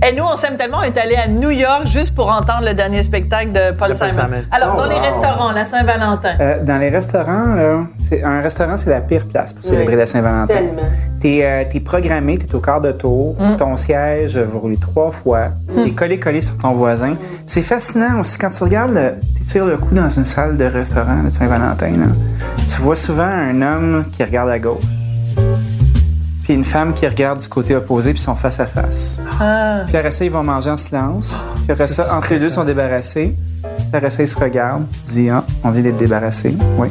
[0.09, 2.73] Et nous, on s'aime tellement, on est allé à New York juste pour entendre le
[2.73, 4.23] dernier spectacle de Paul De Paul Simon.
[4.23, 4.43] Simon.
[4.51, 5.01] Alors, Oh, dans les wow.
[5.01, 6.35] restaurants, la Saint-Valentin.
[6.39, 9.99] Euh, dans les restaurants, là, c'est, un restaurant, c'est la pire place pour célébrer Oui.
[9.99, 10.53] la Saint-Valentin.
[10.53, 10.81] Tellement.
[11.19, 15.49] T'es, euh, t'es programmé, t'es au quart de tour, ton siège va rouler trois fois,
[15.83, 17.17] t'es collé-collé sur ton voisin.
[17.47, 21.23] C'est fascinant aussi quand tu regardes, tu tires le coup dans une salle de restaurant
[21.23, 22.05] de Saint-Valentin, là,
[22.71, 24.83] tu vois souvent un homme qui regarde à gauche,
[26.47, 29.19] puis une femme qui regarde du côté opposé, puis ils sont face à face.
[29.41, 29.81] Ah.
[29.85, 31.43] Puis après ça, ils vont manger en silence.
[31.55, 33.35] Puis après Ça, entre les deux, sont débarrassés.
[33.61, 36.55] Puis après ça, ils se regardent, disent Ah, on vient d'être débarrassés.
[36.77, 36.87] Oui.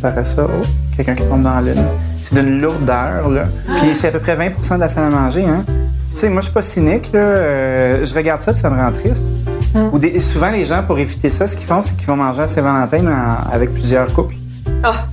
[0.00, 0.66] Puis après ça, oh,
[0.96, 1.84] quelqu'un qui tombe dans la lune.
[2.24, 3.44] C'est d'une lourdeur, là.
[3.80, 5.64] Puis c'est à peu près 20% de la salle à manger, hein.
[6.10, 7.20] Tu sais, moi, je suis pas cynique, là.
[7.20, 9.24] Euh, je regarde ça, puis ça me rend triste.
[9.92, 12.42] Ou des- souvent, les gens, pour éviter ça, ce qu'ils font, c'est qu'ils vont manger
[12.42, 14.34] à Saint-Valentin en- avec plusieurs couples.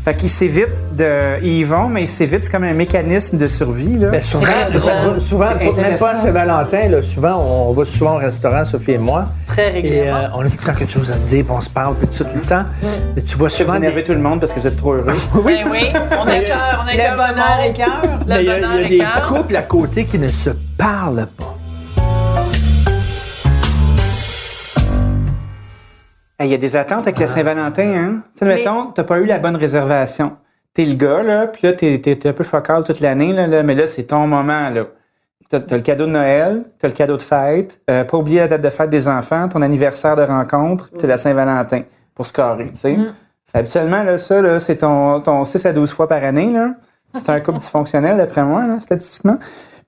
[0.03, 1.39] Fait qu'ils s'évitent de.
[1.43, 2.43] Ils y vont, mais ils s'évitent.
[2.45, 4.09] C'est comme un mécanisme de survie, là.
[4.09, 4.91] Ben, souvent, Très c'est drôle.
[5.15, 6.15] pas- souvent C'est pas- même pas à.
[6.15, 7.35] Saint-Valentin, là, souvent,
[7.69, 9.25] on va souvent au restaurant, Sophie et moi.
[9.45, 10.19] Très Et régulièrement.
[10.19, 11.95] euh, on a tout le temps quelque chose à se dire, puis on se parle,
[11.95, 12.63] puis tout ça, tout le temps.
[13.15, 13.71] Mais tu vois souvent.
[13.73, 15.13] vous énerver des- tout le monde parce que vous êtes trop heureux.
[15.43, 15.85] Oui, oui.
[16.11, 17.15] On a cœur, on a Le cœur.
[17.15, 18.01] bonheur et cœur.
[18.03, 19.21] Le Mais il y a, bonheur il y a et des cœur.
[19.21, 21.48] couples à côté qui ne se parlent pas.
[26.39, 28.21] Hey, Il y a des attentes avec la Saint-Valentin, hein?
[28.33, 30.37] Tu sais, mettons, t'as pas eu la bonne réservation.
[30.73, 33.47] T'es le gars, là, puis là, t'es, t'es- t'es un peu focal toute l'année, là,
[33.47, 34.83] là, mais là, c'est ton moment, là.
[35.49, 38.47] T'as, t'as le cadeau de Noël, t'as le cadeau de fête, euh, pas oublier la
[38.47, 41.81] date de fête des enfants, ton anniversaire de rencontre, puis t'as la Saint-Valentin
[42.15, 42.97] pour scorer, tu sais.
[43.53, 46.75] Habituellement, là, ça, là, c'est ton, ton 6 à 12 fois par année, là.
[47.13, 49.39] C'est un couple dysfonctionnel, d'après moi, là, statistiquement.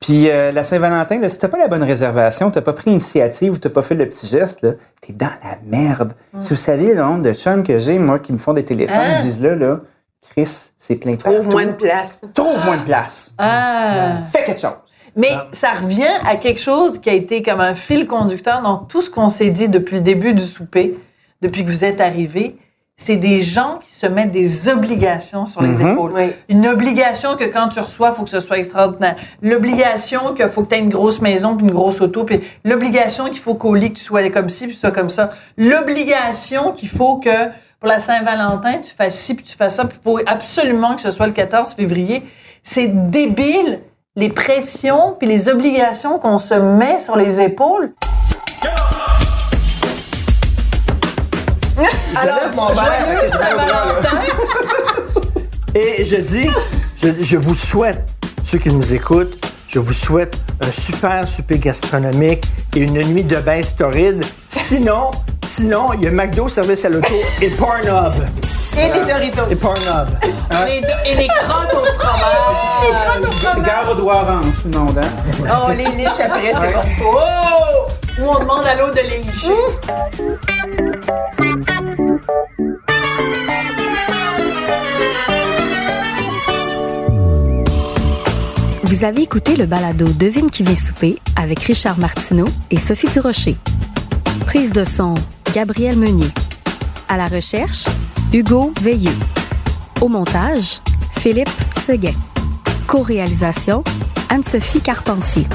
[0.02, 3.54] Puis euh, la Saint-Valentin, là, si t'as pas la bonne réservation, t'as pas pris l'initiative
[3.54, 6.14] ou t'as pas fait le petit geste, là, t'es dans la merde.
[6.39, 8.97] Si vous saviez le nombre de chums que j'ai, moi, qui me font des téléphones,
[8.97, 9.16] Hein?
[9.20, 9.80] ils disent là, là,
[10.32, 12.22] Chris, c'est plein de Trouve moins de place.
[12.34, 13.36] Trouve moins de place.
[13.38, 14.14] Ah.
[14.32, 14.72] Fais quelque chose.
[15.16, 19.02] Mais ça revient à quelque chose qui a été comme un fil conducteur dans tout
[19.02, 20.97] ce qu'on s'est dit depuis le début du souper,
[21.41, 22.58] depuis que vous êtes arrivés.
[22.97, 25.91] C'est des gens qui se mettent des obligations sur les Mhm.
[25.93, 26.11] épaules.
[26.13, 26.31] Oui.
[26.49, 29.15] Une obligation que quand tu reçois, il faut que ce soit extraordinaire.
[29.41, 32.23] L'obligation qu'il faut que tu aies une grosse maison puis une grosse auto.
[32.25, 35.09] Puis l'obligation qu'il faut qu'au lit, que tu sois comme ci puis tu sois comme
[35.09, 35.31] ça.
[35.57, 37.29] L'obligation qu'il faut que
[37.79, 39.85] pour la Saint-Valentin, tu fasses ci puis tu fasses ça.
[39.85, 42.21] Puis il faut absolument que ce soit le 14 février.
[42.61, 43.79] C'est débile
[44.15, 47.89] les pressions puis les obligations qu'on se met sur les épaules.
[52.15, 54.21] Alors, mon Joyeux Saint-Valentin!
[55.73, 56.49] Et je dis,
[57.01, 58.09] je, je vous souhaite,
[58.45, 62.43] ceux qui nous écoutent, je vous souhaite un super souper gastronomique
[62.75, 64.25] et une nuit de bain torride.
[64.49, 65.11] Sinon,
[65.47, 68.13] sinon, il y a McDo, service à l'auto et Pornhub.
[68.77, 69.47] Et les Doritos.
[69.49, 70.09] Et Pornhub.
[70.65, 73.65] Les et les crottes au fromage.
[73.65, 75.09] Gare au doigt orange, tout le monde, hein?
[75.43, 76.82] Oh, on les liche après, c'est bon.
[77.05, 77.88] Oh!
[78.19, 79.55] Ou on demande à l'autre de les licher.
[88.84, 93.55] Vous avez écouté le balado Devine qui vient souper avec Richard Martineau et Sophie Durocher.
[94.45, 95.15] Prise de son,
[95.53, 96.30] Gabriel Meunier.
[97.07, 97.86] À la recherche,
[98.32, 99.17] Hugo Veilleux.
[100.01, 100.82] Au montage,
[101.17, 101.49] Philippe
[101.84, 102.13] Seguin.
[102.86, 103.84] Co-réalisation,
[104.30, 105.47] Anne-Sophie Carpentier.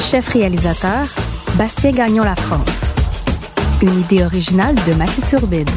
[0.00, 1.08] Chef réalisateur,
[1.56, 3.01] Bastien Gagnon La France.
[3.82, 5.68] Une idée originale de Mathieu Turbide.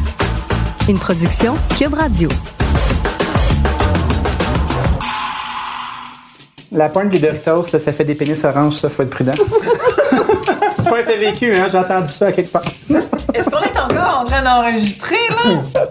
[0.87, 2.29] Une production Cube Radio.
[6.71, 9.31] La pointe des Doritos, là, ça fait des pénis oranges, ça, faut être prudent.
[10.77, 12.61] C'est pas un fait vécu, hein, j'ai entendu ça à quelque part.
[13.33, 15.81] Est-ce qu'on est encore en train d'enregistrer, là?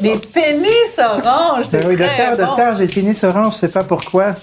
[0.00, 2.46] Des pénis oranges, c'est Ben oui, très docteur, bon.
[2.46, 4.34] docteur, j'ai des pénis oranges, je sais pas pourquoi.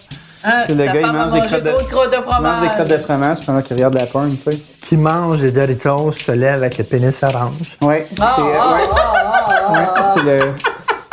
[0.45, 2.71] Hein, le gars, il mange des crottes de- de Il mange des fromage.
[2.75, 4.57] crottes de fromage pendant qu'il regarde la porn, tu sais.
[4.87, 7.75] Qui mange des Doritos se lève avec le pénis orange.
[7.81, 10.53] Ouais, Ah, c'est ah, ouais, ah, ouais, c'est le,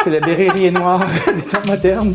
[0.04, 1.00] c'est le noir
[1.34, 2.14] des temps modernes.